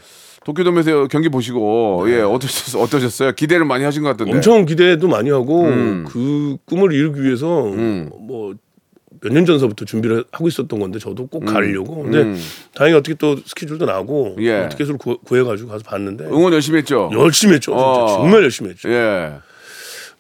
도쿄돔에서 0.45 1.07
경기 1.09 1.29
보시고 1.29 2.05
예 2.09 2.21
어떠셨 2.21 2.75
어떠셨어요? 2.81 3.33
기대를 3.33 3.65
많이 3.65 3.85
하신 3.85 4.03
것 4.03 4.11
같던데. 4.11 4.33
엄청 4.35 4.65
기대도 4.65 5.07
많이 5.09 5.31
하고 5.31 5.63
음. 5.63 6.05
그 6.09 6.57
꿈을 6.65 6.93
이루기 6.93 7.23
위해서 7.23 7.47
뭐몇 7.63 9.33
년 9.33 9.45
전서부터 9.47 9.85
준비를 9.85 10.25
하고 10.33 10.49
있었던 10.49 10.81
건데 10.81 10.99
저도 10.99 11.27
꼭 11.29 11.45
가려고. 11.45 12.03
근데 12.03 12.23
음. 12.23 12.41
다행히 12.75 12.97
어떻게 12.99 13.15
또 13.15 13.37
스케줄도 13.45 13.85
나고 13.87 14.37
예. 14.41 14.69
티켓을 14.71 14.97
구, 14.99 15.19
구해가지고 15.25 15.69
가서 15.71 15.85
봤는데 15.85 16.25
응원 16.25 16.53
열심히 16.53 16.79
했죠. 16.79 17.09
열심히 17.13 17.55
했죠. 17.55 17.75
어. 17.75 18.07
정말 18.09 18.43
열심히 18.43 18.71
했죠. 18.71 18.89
예. 18.91 19.33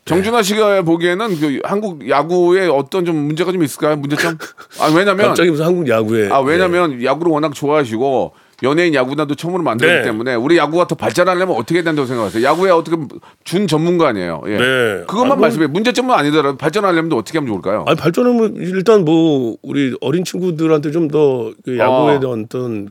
정준하 0.05 0.43
씨가 0.43 0.83
보기에는 0.83 1.39
그 1.39 1.61
한국 1.63 2.09
야구에 2.09 2.67
어떤 2.67 3.05
좀 3.05 3.17
문제가 3.17 3.53
좀 3.53 3.63
있을까요? 3.63 3.97
문제점? 3.97 4.37
아 4.81 4.87
왜냐면 4.95 5.29
갑자기 5.29 5.51
무슨 5.51 5.65
한국 5.67 5.89
야구에 5.89 6.29
아 6.31 6.41
왜냐면 6.41 7.03
야구를 7.05 7.31
워낙 7.31 7.55
좋아하시고 7.55 8.33
연예인 8.65 8.95
야구단도 8.95 9.35
처음으로 9.37 9.63
만들기 9.63 9.93
네. 9.93 10.03
때문에 10.03 10.35
우리 10.35 10.57
야구가 10.57 10.87
더 10.89 10.95
발전하려면 10.97 11.57
어떻게 11.57 11.77
해야 11.77 11.85
된다고 11.85 12.07
생각하세요? 12.07 12.45
야구에 12.45 12.71
어떻게 12.71 12.97
준 13.45 13.67
전문가 13.67 14.09
아니에요. 14.09 14.43
예. 14.47 14.57
네. 14.57 15.05
그것만 15.07 15.33
아, 15.33 15.35
뭐- 15.35 15.37
말씀해. 15.37 15.67
문제점은 15.69 16.15
아니더라도 16.15 16.57
발전하려면 16.57 17.09
또 17.09 17.17
어떻게 17.17 17.39
하면 17.39 17.49
좋을까요? 17.49 17.85
아니 17.87 17.97
발전하면 17.97 18.55
일단 18.57 19.05
뭐 19.05 19.57
우리 19.63 19.97
어린 20.01 20.25
친구들한테 20.25 20.91
좀더그 20.91 21.79
야구에 21.79 22.17
아. 22.17 22.21
대한 22.21 22.45
어떤 22.45 22.91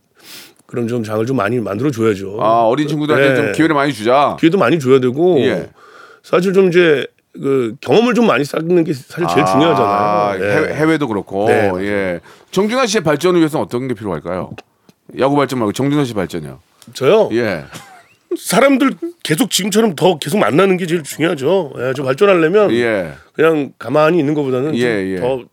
그런 0.65 0.87
좀 0.87 1.03
장을 1.03 1.25
좀 1.25 1.35
많이 1.37 1.59
만들어 1.59 1.91
줘야죠. 1.91 2.37
아 2.41 2.63
어린 2.63 2.87
친구들한테 2.87 3.29
네. 3.29 3.35
좀 3.35 3.51
기회를 3.51 3.75
많이 3.75 3.91
주자. 3.93 4.37
기회도 4.39 4.57
많이 4.57 4.79
줘야 4.79 4.99
되고 5.01 5.39
예. 5.41 5.69
사실 6.23 6.53
좀 6.53 6.69
이제 6.69 7.05
그 7.33 7.75
경험을 7.81 8.13
좀 8.13 8.27
많이 8.27 8.43
쌓는 8.43 8.83
게 8.83 8.93
사실 8.93 9.25
제일 9.27 9.41
아, 9.41 9.45
중요하잖아요. 9.45 10.43
예. 10.43 10.53
해외, 10.53 10.73
해외 10.73 10.97
도 10.97 11.07
그렇고. 11.07 11.47
네. 11.47 11.71
예. 11.79 12.19
정준하 12.51 12.85
씨의 12.85 13.03
발전을 13.03 13.39
위해서 13.39 13.59
어떤 13.61 13.87
게 13.87 13.93
필요할까요? 13.93 14.51
야구 15.19 15.35
발전 15.35 15.59
말고 15.59 15.71
정준하 15.71 16.03
씨 16.03 16.13
발전이요. 16.13 16.59
저요. 16.93 17.29
예. 17.33 17.65
사람들 18.37 18.91
계속 19.23 19.51
지금처럼 19.51 19.95
더 19.95 20.17
계속 20.17 20.37
만나는 20.37 20.77
게 20.77 20.85
제일 20.85 21.03
중요하죠. 21.03 21.73
예, 21.79 21.93
좀 21.93 22.05
발전하려면 22.05 22.71
예. 22.71 23.13
그냥 23.33 23.73
가만히 23.77 24.19
있는 24.19 24.33
것보다는 24.33 24.75
예, 24.75 24.81
예. 24.81 25.17
좀더 25.17 25.45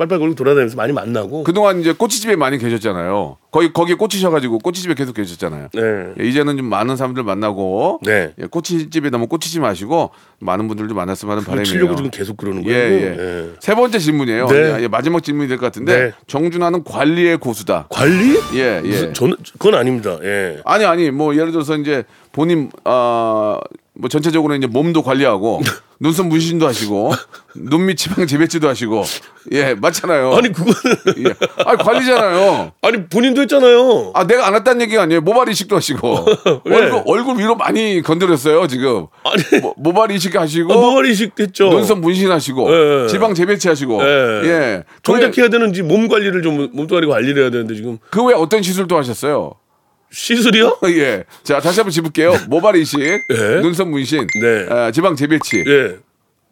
빨빨거리고 0.00 0.34
돌아다니면서 0.34 0.76
많이 0.76 0.92
만나고. 0.94 1.44
그동안 1.44 1.80
이제 1.80 1.92
꼬치집에 1.92 2.36
많이 2.36 2.56
계셨잖아요. 2.56 3.36
거기 3.50 3.72
거기에 3.72 3.96
꽂히셔가지고 3.96 4.60
꼬치집에 4.60 4.94
계속 4.94 5.14
계셨잖아요. 5.14 5.68
네. 5.74 5.82
예, 6.18 6.24
이제는 6.26 6.56
좀 6.56 6.66
많은 6.66 6.96
사람들 6.96 7.22
만나고 7.22 8.00
네. 8.02 8.32
예, 8.40 8.46
꼬치집에 8.46 9.10
너무 9.10 9.26
꽂히지 9.26 9.60
마시고 9.60 10.10
많은 10.38 10.68
분들도 10.68 10.94
만났으면 10.94 11.32
하는 11.32 11.44
바람이에요. 11.44 11.64
치려고 11.64 11.96
지금 11.96 12.10
계속 12.10 12.36
그러는 12.38 12.64
예, 12.66 12.72
거예요. 12.72 12.92
예. 12.92 13.16
예. 13.18 13.48
세 13.60 13.74
번째 13.74 13.98
질문이에요. 13.98 14.46
네. 14.46 14.82
예, 14.82 14.88
마지막 14.88 15.22
질문이 15.22 15.48
될 15.48 15.58
것 15.58 15.66
같은데 15.66 15.98
네. 15.98 16.12
정준하는 16.26 16.84
관리의 16.84 17.36
고수다. 17.38 17.86
관리? 17.90 18.38
예, 18.54 18.80
예. 18.84 19.12
저는 19.12 19.36
그건 19.58 19.74
아닙니다. 19.74 20.16
예. 20.22 20.60
아니 20.64 20.84
아니 20.86 21.10
뭐 21.10 21.34
예를 21.34 21.52
들어서 21.52 21.76
이제 21.76 22.04
본인 22.32 22.70
아 22.84 23.58
뭐 24.00 24.08
전체적으로 24.08 24.54
이제 24.54 24.66
몸도 24.66 25.02
관리하고 25.02 25.60
눈썹 26.00 26.26
문신도 26.28 26.66
하시고 26.66 27.12
눈밑 27.54 27.98
지방 27.98 28.26
재배치도 28.26 28.66
하시고 28.68 29.04
예 29.52 29.74
맞잖아요. 29.74 30.32
아니 30.32 30.50
그거는 30.50 30.74
예. 31.18 31.34
아니 31.66 31.78
관리잖아요. 31.78 32.72
아니 32.80 33.06
본인도 33.06 33.42
했잖아요. 33.42 34.12
아 34.14 34.26
내가 34.26 34.46
안 34.46 34.54
했다는 34.54 34.80
얘기가 34.82 35.02
아니에요. 35.02 35.20
모발 35.20 35.48
이식도 35.50 35.76
하시고 35.76 36.26
왜? 36.64 36.76
얼굴 36.76 37.02
얼굴 37.06 37.38
위로 37.38 37.54
많이 37.56 38.00
건드렸어요 38.00 38.66
지금. 38.66 39.06
아니 39.24 39.60
모, 39.60 39.74
모발 39.76 40.10
이식 40.10 40.34
하시고 40.34 40.72
아, 40.72 40.76
모발 40.76 41.04
이식 41.06 41.34
됐죠. 41.34 41.68
눈썹 41.68 41.98
문신하시고 41.98 43.04
예. 43.04 43.08
지방 43.08 43.34
재배치 43.34 43.68
하시고 43.68 44.02
예. 44.02 44.42
예. 44.44 44.84
정작 45.02 45.36
해야 45.36 45.48
되는지 45.48 45.82
몸 45.82 46.08
관리를 46.08 46.40
좀 46.40 46.70
몸뚱아리 46.72 47.06
관리를 47.06 47.42
해야 47.42 47.50
되는데 47.50 47.74
지금 47.74 47.98
그 48.10 48.24
외에 48.24 48.34
어떤 48.34 48.62
시술도 48.62 48.96
하셨어요? 48.96 49.52
시술이요? 50.10 50.78
예. 50.96 51.24
자 51.42 51.60
다시 51.60 51.80
한번 51.80 51.90
짚을게요. 51.92 52.32
모발 52.48 52.76
이식, 52.76 53.00
예. 53.00 53.60
눈썹 53.62 53.88
문신, 53.88 54.26
네. 54.40 54.66
아, 54.68 54.90
지방 54.90 55.14
재배치. 55.16 55.64
예. 55.66 55.96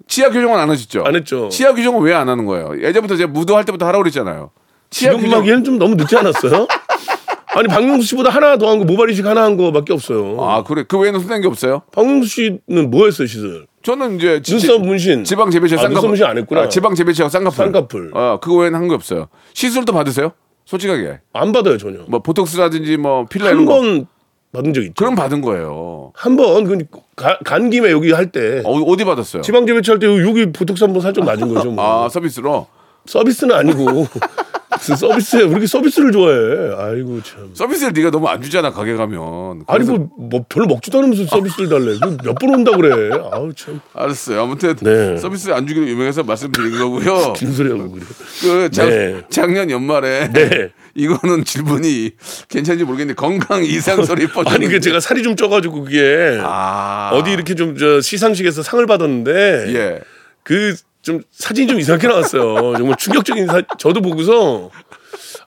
치아 0.07 0.29
교정은 0.31 0.59
안 0.59 0.71
하셨죠? 0.71 1.03
안 1.05 1.16
했죠. 1.16 1.49
치아 1.51 1.75
교정은 1.75 2.01
왜 2.03 2.14
안 2.14 2.29
하는 2.29 2.47
거예요? 2.47 2.71
예전부터 2.81 3.16
제가 3.16 3.31
무도할 3.31 3.64
때부터 3.64 3.87
하라고 3.87 4.03
그랬잖아요. 4.05 4.51
치아 4.90 5.11
지금 5.11 5.25
교정. 5.25 5.40
하기에는 5.40 5.64
좀 5.64 5.79
너무 5.79 5.97
늦지 5.97 6.16
않았어요? 6.16 6.66
아니 7.55 7.66
박명수 7.66 8.07
씨보다 8.07 8.31
하나 8.31 8.57
더 8.57 8.68
한 8.68 8.79
거 8.79 8.85
모발 8.85 9.11
이식 9.11 9.27
하나 9.27 9.42
한 9.42 9.57
거밖에 9.57 9.92
없어요. 9.92 10.37
아 10.40 10.62
그래. 10.62 10.85
그 10.87 10.97
외에는 10.99 11.18
손댄 11.21 11.40
게 11.42 11.49
없어요? 11.49 11.83
박명수 11.92 12.29
씨는 12.29 12.90
뭐 12.90 13.07
했어요 13.07 13.27
시술? 13.27 13.66
저는 13.83 14.16
이제 14.16 14.40
지- 14.42 14.53
눈썹 14.53 14.81
문신. 14.83 15.25
지방 15.25 15.51
재배치 15.51 15.75
아, 15.77 15.88
눈썹 15.88 16.07
문신 16.07 16.25
안 16.25 16.38
했구나. 16.38 16.62
아, 16.62 16.68
지방 16.68 16.94
재배치하고 16.94 17.31
쌍꺼풀. 17.31 17.57
쌍꺼풀. 17.66 18.11
어, 18.14 18.38
그거 18.40 18.57
외에는 18.59 18.79
한 18.79 18.88
게 18.88 18.94
없어요. 18.94 19.29
시술도 19.55 19.92
받으세요? 19.92 20.33
솔직하게. 20.72 21.20
안 21.33 21.52
받아요 21.52 21.78
전혀. 21.78 22.00
뭐 22.09 22.20
보톡스라든지 22.20 22.98
뭐 22.98 23.24
필라 23.24 23.46
이런 23.46 23.61
한 23.61 23.64
거. 23.66 23.74
번 23.81 24.07
받은 24.52 24.74
적 24.74 24.83
있죠. 24.83 24.92
그럼 24.98 25.14
받은 25.14 25.40
거예요. 25.40 26.12
한 26.14 26.37
번, 26.37 26.64
그, 26.66 26.85
간 27.16 27.70
김에 27.70 27.90
여기 27.90 28.12
할 28.12 28.31
때. 28.31 28.61
어, 28.66 28.72
어디 28.83 29.04
받았어요? 29.04 29.42
지방 29.42 29.66
재배치 29.66 29.90
할 29.90 29.98
때 29.98 30.07
여기 30.07 30.52
보톡스 30.52 30.85
한번 30.85 31.00
살짝 31.00 31.24
맞은 31.24 31.52
거죠. 31.54 31.70
뭐. 31.70 32.04
아 32.04 32.09
서비스로. 32.11 32.66
서비스는 33.07 33.54
아니고. 33.54 34.07
무슨 34.70 34.96
서비스에 34.96 35.40
왜 35.44 35.48
이렇게 35.50 35.66
서비스를 35.66 36.12
좋아해? 36.12 36.74
아이고 36.76 37.22
참. 37.22 37.50
서비스를 37.54 37.92
네가 37.94 38.11
너무 38.11 38.28
안 38.28 38.40
주잖아 38.42 38.70
가게 38.70 38.94
가면. 38.94 39.64
아니 39.66 39.85
그래서- 39.85 39.92
뭐, 39.92 40.09
뭐 40.28 40.44
별로 40.48 40.66
먹지도 40.66 40.98
않으면서 40.98 41.24
서비스를 41.26 41.68
달래. 41.68 41.98
몇 42.22 42.35
번 42.38 42.54
온다 42.54 42.72
그래. 42.76 43.11
아우 43.33 43.52
참. 43.54 43.81
알았어요. 43.94 44.42
아무튼 44.42 44.76
네. 44.76 45.16
서비스 45.16 45.50
안 45.50 45.66
주기로 45.66 45.88
유명해서 45.88 46.22
말씀드린 46.22 46.78
거고요. 46.78 47.14
하고 47.35 47.90
그래. 47.92 48.04
그 48.42 48.70
작, 48.70 48.87
네. 48.87 49.22
작년 49.31 49.70
연말에 49.70 50.31
네. 50.33 50.70
이거는 50.94 51.44
질문이 51.44 52.11
괜찮은지 52.48 52.85
모르겠는데 52.85 53.14
건강 53.16 53.64
이상 53.64 54.04
소리 54.04 54.26
뻗 54.26 54.46
아니 54.52 54.66
그 54.68 54.81
제가 54.81 55.00
살이 55.00 55.22
좀 55.22 55.37
쪄가지고 55.37 55.85
그게 55.85 56.38
아. 56.42 57.11
어디 57.14 57.33
이렇게 57.33 57.54
좀 57.54 57.76
저 57.78 58.00
시상식에서 58.00 58.62
상을 58.62 58.85
받았는데 58.87 59.64
예. 59.74 60.00
그 60.43 60.74
좀 61.03 61.20
사진이 61.30 61.68
좀 61.68 61.78
이상하게 61.78 62.09
나왔어요. 62.09 62.76
정말 62.76 62.96
충격적인 62.96 63.46
사 63.46 63.62
저도 63.78 64.01
보고서 64.03 64.70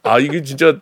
아 0.04 0.20
이게 0.20 0.42
진짜 0.42 0.76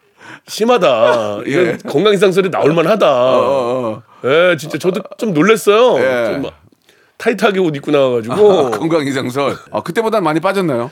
심하다. 0.48 1.40
이건 1.46 1.66
예. 1.66 1.78
건강 1.88 2.14
이상설이 2.14 2.50
나올 2.52 2.74
만하다. 2.74 3.08
어, 3.08 4.04
어. 4.04 4.04
예, 4.26 4.58
진짜 4.58 4.78
저도 4.78 5.02
좀 5.18 5.34
놀랐어요. 5.34 6.00
예. 6.00 6.34
좀막 6.34 6.54
타이트하게 7.18 7.60
옷 7.60 7.76
입고 7.76 7.92
나와가지고 7.92 8.68
아, 8.68 8.70
건강 8.72 9.06
이상설. 9.06 9.56
아, 9.72 9.82
그때보다 9.82 10.22
많이 10.22 10.40
빠졌나요? 10.40 10.92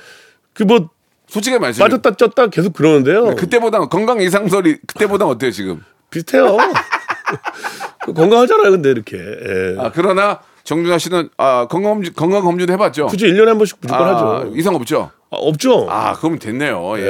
그뭐 0.54 0.90
솔직히 1.28 1.58
말씀해. 1.58 1.84
빠졌다 1.88 2.12
쪘다 2.12 2.52
계속 2.52 2.74
그러는데요. 2.74 3.36
그때보다 3.36 3.80
건강 3.88 4.22
이상설이 4.22 4.78
그때보다 4.88 5.26
어때요 5.26 5.52
지금? 5.52 5.84
비슷해요. 6.10 6.58
건강하잖아요, 8.16 8.72
근데 8.72 8.90
이렇게. 8.92 9.18
예. 9.18 9.76
아 9.80 9.92
그러나 9.94 10.40
정준하 10.68 10.98
씨는 10.98 11.30
아 11.38 11.66
건강 11.70 11.94
검진 11.94 12.14
건강 12.14 12.42
검진 12.44 12.70
해봤죠? 12.70 13.08
그죠, 13.08 13.26
1년에 13.26 13.46
한 13.46 13.58
번씩 13.58 13.78
무조건 13.80 14.06
아, 14.06 14.16
하죠. 14.16 14.52
이상 14.54 14.76
없죠? 14.76 15.12
아, 15.30 15.36
없죠? 15.36 15.88
아 15.90 16.14
그럼 16.14 16.40
됐네요. 16.40 16.94
예. 17.00 17.02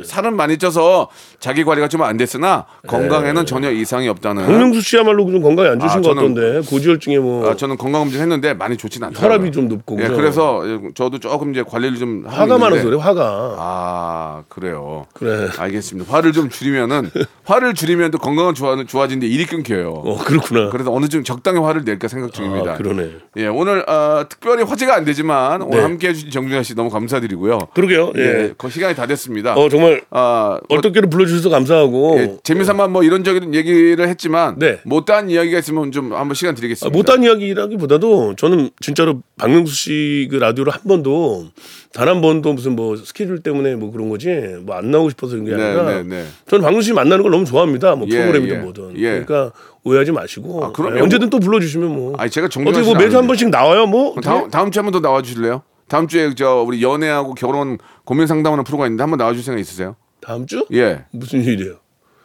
예. 0.00 0.04
살은 0.04 0.36
많이 0.36 0.56
쪄서 0.56 1.08
자기 1.40 1.64
관리가 1.64 1.88
좀 1.88 1.96
안 2.06 2.16
됐으나 2.16 2.66
건강에는 2.86 3.46
전혀 3.46 3.70
이상이 3.70 4.06
없다는. 4.08 4.44
박명수 4.46 4.80
씨야말로 4.82 5.28
좀 5.30 5.42
건강이 5.42 5.68
안 5.70 5.80
좋으신 5.80 5.98
아, 5.98 6.02
것 6.02 6.10
저는- 6.10 6.14
같던데 6.34 6.60
고지혈증에 6.70 7.18
뭐 7.18 7.48
아, 7.50 7.56
저는 7.56 7.76
건강 7.78 8.02
검진 8.02 8.20
했는데 8.20 8.52
많이 8.54 8.76
좋진 8.76 9.02
않더라고요. 9.02 9.28
혈압이 9.32 9.50
좀 9.52 9.66
높고 9.68 9.98
예? 10.02 10.08
그래서 10.08 10.62
저도 10.94 11.18
조금 11.18 11.50
이제 11.52 11.64
관리를 11.66 11.96
좀 11.98 12.24
화가 12.26 12.58
많아서 12.58 12.84
그래 12.84 12.96
화가 12.98 13.56
아 13.58 14.42
그래요. 14.48 15.06
그래 15.14 15.48
알겠습니다. 15.58 16.12
화를 16.12 16.32
좀 16.32 16.48
줄이면은 16.50 17.10
화를 17.44 17.74
줄이면 17.74 18.10
또 18.12 18.18
건강은 18.18 18.54
좋아 18.54 18.76
좋아지는데 18.84 19.26
일이 19.26 19.46
끊겨요. 19.46 19.90
어 19.90 20.18
그렇구나 20.18 20.68
그래서 20.70 20.92
어느 20.92 21.08
정도 21.08 21.24
적당히 21.24 21.58
화를 21.58 21.82
낼까 21.84 22.06
생각 22.08 22.32
중입니다. 22.32 22.72
아, 22.72 22.76
그러네 22.76 23.10
예, 23.38 23.46
오늘 23.46 23.88
어, 23.88 24.26
특별히 24.28 24.62
화제가 24.64 24.94
안 24.94 25.04
되지만 25.04 25.62
오늘 25.62 25.78
네. 25.78 25.82
함께 25.82 26.08
해 26.08 26.12
주신 26.12 26.30
정준하 26.30 26.62
씨 26.62 26.74
너무 26.76 26.90
감사드리고요. 26.90 27.55
그러게요 27.74 28.12
예, 28.16 28.20
예, 28.22 28.54
그 28.56 28.68
시간이 28.70 28.94
다 28.94 29.06
됐습니다. 29.06 29.54
어 29.54 29.68
정말 29.68 30.02
아, 30.10 30.58
뭐, 30.68 30.76
얼떨결에 30.78 31.08
불러주셔서 31.08 31.48
감사하고 31.50 32.16
예, 32.18 32.36
재미삼아 32.42 32.88
뭐 32.88 33.02
이런저런 33.02 33.54
얘기를 33.54 34.08
했지만 34.08 34.58
네. 34.58 34.80
못다한 34.84 35.30
이야기가 35.30 35.58
있으면 35.58 35.92
좀 35.92 36.12
한번 36.12 36.34
시간 36.34 36.52
아, 36.52 36.56
드리겠습니다. 36.56 36.96
못한 36.96 37.22
이야기라기보다도 37.22 38.34
저는 38.36 38.70
진짜로 38.80 39.22
박명수 39.38 39.74
씨 39.74 40.28
그 40.30 40.36
라디오를 40.36 40.72
한 40.72 40.80
번도 40.86 41.46
단 41.92 42.08
한 42.08 42.20
번도 42.20 42.52
무슨 42.52 42.76
뭐 42.76 42.94
스케줄 42.96 43.40
때문에 43.42 43.74
뭐 43.74 43.90
그런 43.90 44.08
거지 44.10 44.28
뭐 44.62 44.76
안 44.76 44.90
나오고 44.90 45.10
싶어서 45.10 45.32
그런 45.36 45.44
게 45.46 45.56
네, 45.56 45.62
아니라 45.62 45.84
네, 45.84 46.02
네. 46.02 46.24
저는 46.48 46.62
박명수 46.62 46.86
씨 46.88 46.92
만나는 46.92 47.22
걸 47.22 47.30
너무 47.32 47.44
좋아합니다 47.44 47.94
뭐 47.96 48.06
예, 48.10 48.18
프로그램이든 48.18 48.56
예, 48.56 48.60
뭐든 48.60 48.92
예. 48.98 49.24
그러니까 49.24 49.52
오해하지 49.84 50.12
마시고 50.12 50.64
아, 50.64 50.72
그럼요. 50.72 50.98
예, 50.98 51.00
언제든 51.00 51.30
또 51.30 51.38
불러주시면 51.40 51.88
뭐 51.90 52.14
아니 52.18 52.30
제가 52.30 52.48
정준하 52.48 52.78
어떻게 52.78 52.92
뭐 52.92 53.00
매주 53.02 53.16
한. 53.16 53.26
번씩 53.26 53.48
나와요 53.50 53.86
뭐 53.86 54.14
다음 54.22 54.50
다음 54.50 54.70
주에 54.70 54.80
한 54.80 54.86
번 54.86 54.92
더 54.92 55.00
나와 55.00 55.22
주실래요? 55.22 55.62
다음 55.88 56.08
주에 56.08 56.34
저 56.34 56.62
우리 56.66 56.82
연애하고 56.82 57.34
결혼 57.34 57.78
고민 58.04 58.26
상담하는 58.26 58.64
프로가 58.64 58.86
있는데 58.86 59.02
한번 59.02 59.18
나와 59.18 59.32
주실 59.32 59.44
생각 59.44 59.60
있으세요? 59.60 59.96
다음 60.20 60.46
주 60.46 60.66
예. 60.72 61.04
무슨 61.12 61.42
일이에요 61.42 61.76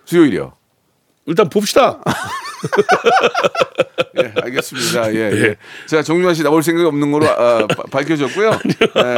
수요일이요. 0.06 0.54
일단 1.28 1.48
봅시다 1.50 2.02
예, 4.22 4.34
알겠습니다. 4.44 5.14
예, 5.14 5.20
예. 5.32 5.56
자, 5.88 6.02
정준하 6.04 6.34
씨 6.34 6.44
나올 6.44 6.62
생각이 6.64 6.86
없는 6.88 7.12
거로 7.12 7.28
아, 7.28 7.66
바- 7.68 7.84
밝혀졌고요. 7.92 8.52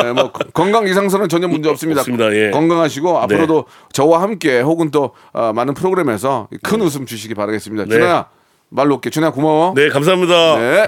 예, 0.06 0.12
뭐 0.12 0.32
거- 0.32 0.46
건강 0.54 0.88
이상선은 0.88 1.30
전혀 1.30 1.48
문제 1.48 1.70
없습니다. 1.70 2.02
없습니다. 2.02 2.34
예. 2.36 2.52
건강하시고 2.52 3.20
앞으로도 3.20 3.66
저와 3.91 4.22
함께 4.22 4.60
혹은 4.62 4.91
또 4.91 5.14
아, 5.32 5.52
많은 5.54 5.74
프로그램에서 5.74 6.48
큰 6.62 6.82
웃음 6.82 7.06
주시기 7.06 7.34
바라겠습니다. 7.36 7.86
네. 7.86 7.96
준하야, 7.96 8.30
말로 8.70 8.96
올게. 8.96 9.10
준하야 9.10 9.32
고마워. 9.32 9.74
네 9.76 9.89
감사합니다 9.89 10.58
네. 10.60 10.88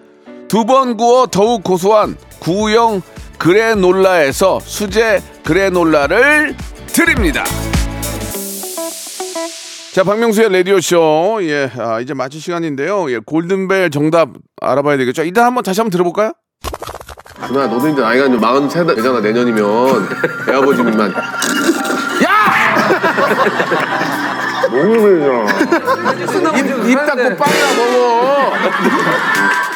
두 0.51 0.65
번 0.65 0.97
구워 0.97 1.27
더욱 1.27 1.63
고소한 1.63 2.17
구형 2.39 3.01
그래놀라에서 3.37 4.59
수제 4.59 5.23
그래놀라를 5.45 6.57
드립니다. 6.87 7.45
자, 9.93 10.03
박명수의 10.03 10.51
라디오쇼. 10.51 11.39
예, 11.43 11.71
아, 11.79 12.01
이제 12.01 12.13
마칠 12.13 12.41
시간인데요. 12.41 13.09
예, 13.13 13.19
골든벨 13.25 13.91
정답 13.91 14.27
알아봐야 14.61 14.97
되겠죠. 14.97 15.23
일단 15.23 15.45
한번 15.45 15.63
다시 15.63 15.79
한번 15.79 15.91
들어볼까요? 15.91 16.33
준아 17.47 17.67
너도 17.67 17.87
이제 17.87 18.01
나이가 18.01 18.25
이제 18.25 18.37
43 18.37 18.87
되잖아 18.95 19.21
내년이면 19.21 20.09
애아버지님만 20.49 21.13
입 26.87 26.95
닫고 26.95 27.37
빵이나 27.37 27.73
먹어. 27.77 28.51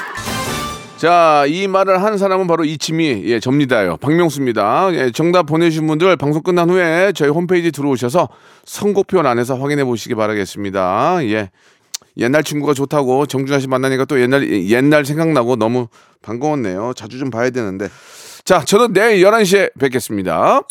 자, 0.98 1.44
이 1.48 1.68
말을 1.68 2.02
한 2.02 2.18
사람은 2.18 2.48
바로 2.48 2.64
이치미, 2.64 3.24
예, 3.26 3.40
접니다요. 3.42 3.98
박명수입니다. 3.98 4.94
예, 4.94 5.12
정답 5.12 5.44
보내주신 5.44 5.86
분들 5.88 6.16
방송 6.16 6.42
끝난 6.42 6.70
후에 6.70 7.12
저희 7.14 7.30
홈페이지 7.30 7.72
들어오셔서 7.72 8.30
선곡표 8.64 9.20
안에서 9.20 9.58
확인해 9.58 9.84
보시기 9.84 10.16
바라겠습니다. 10.16 11.20
예. 11.26 11.52
옛날 12.18 12.44
친구가 12.44 12.74
좋다고 12.74 13.26
정준하 13.26 13.60
씨 13.60 13.68
만나니까 13.68 14.06
또 14.06 14.22
옛날, 14.22 14.50
옛날 14.70 15.06
생각나고 15.06 15.58
너무 15.58 15.90
반가웠네요. 16.22 16.94
자주 16.96 17.20
좀 17.20 17.30
봐야 17.30 17.50
되는데. 17.50 17.90
자, 18.46 18.64
저는 18.64 18.94
내일 18.94 19.26
11시에 19.26 19.78
뵙겠습니다. 19.78 20.62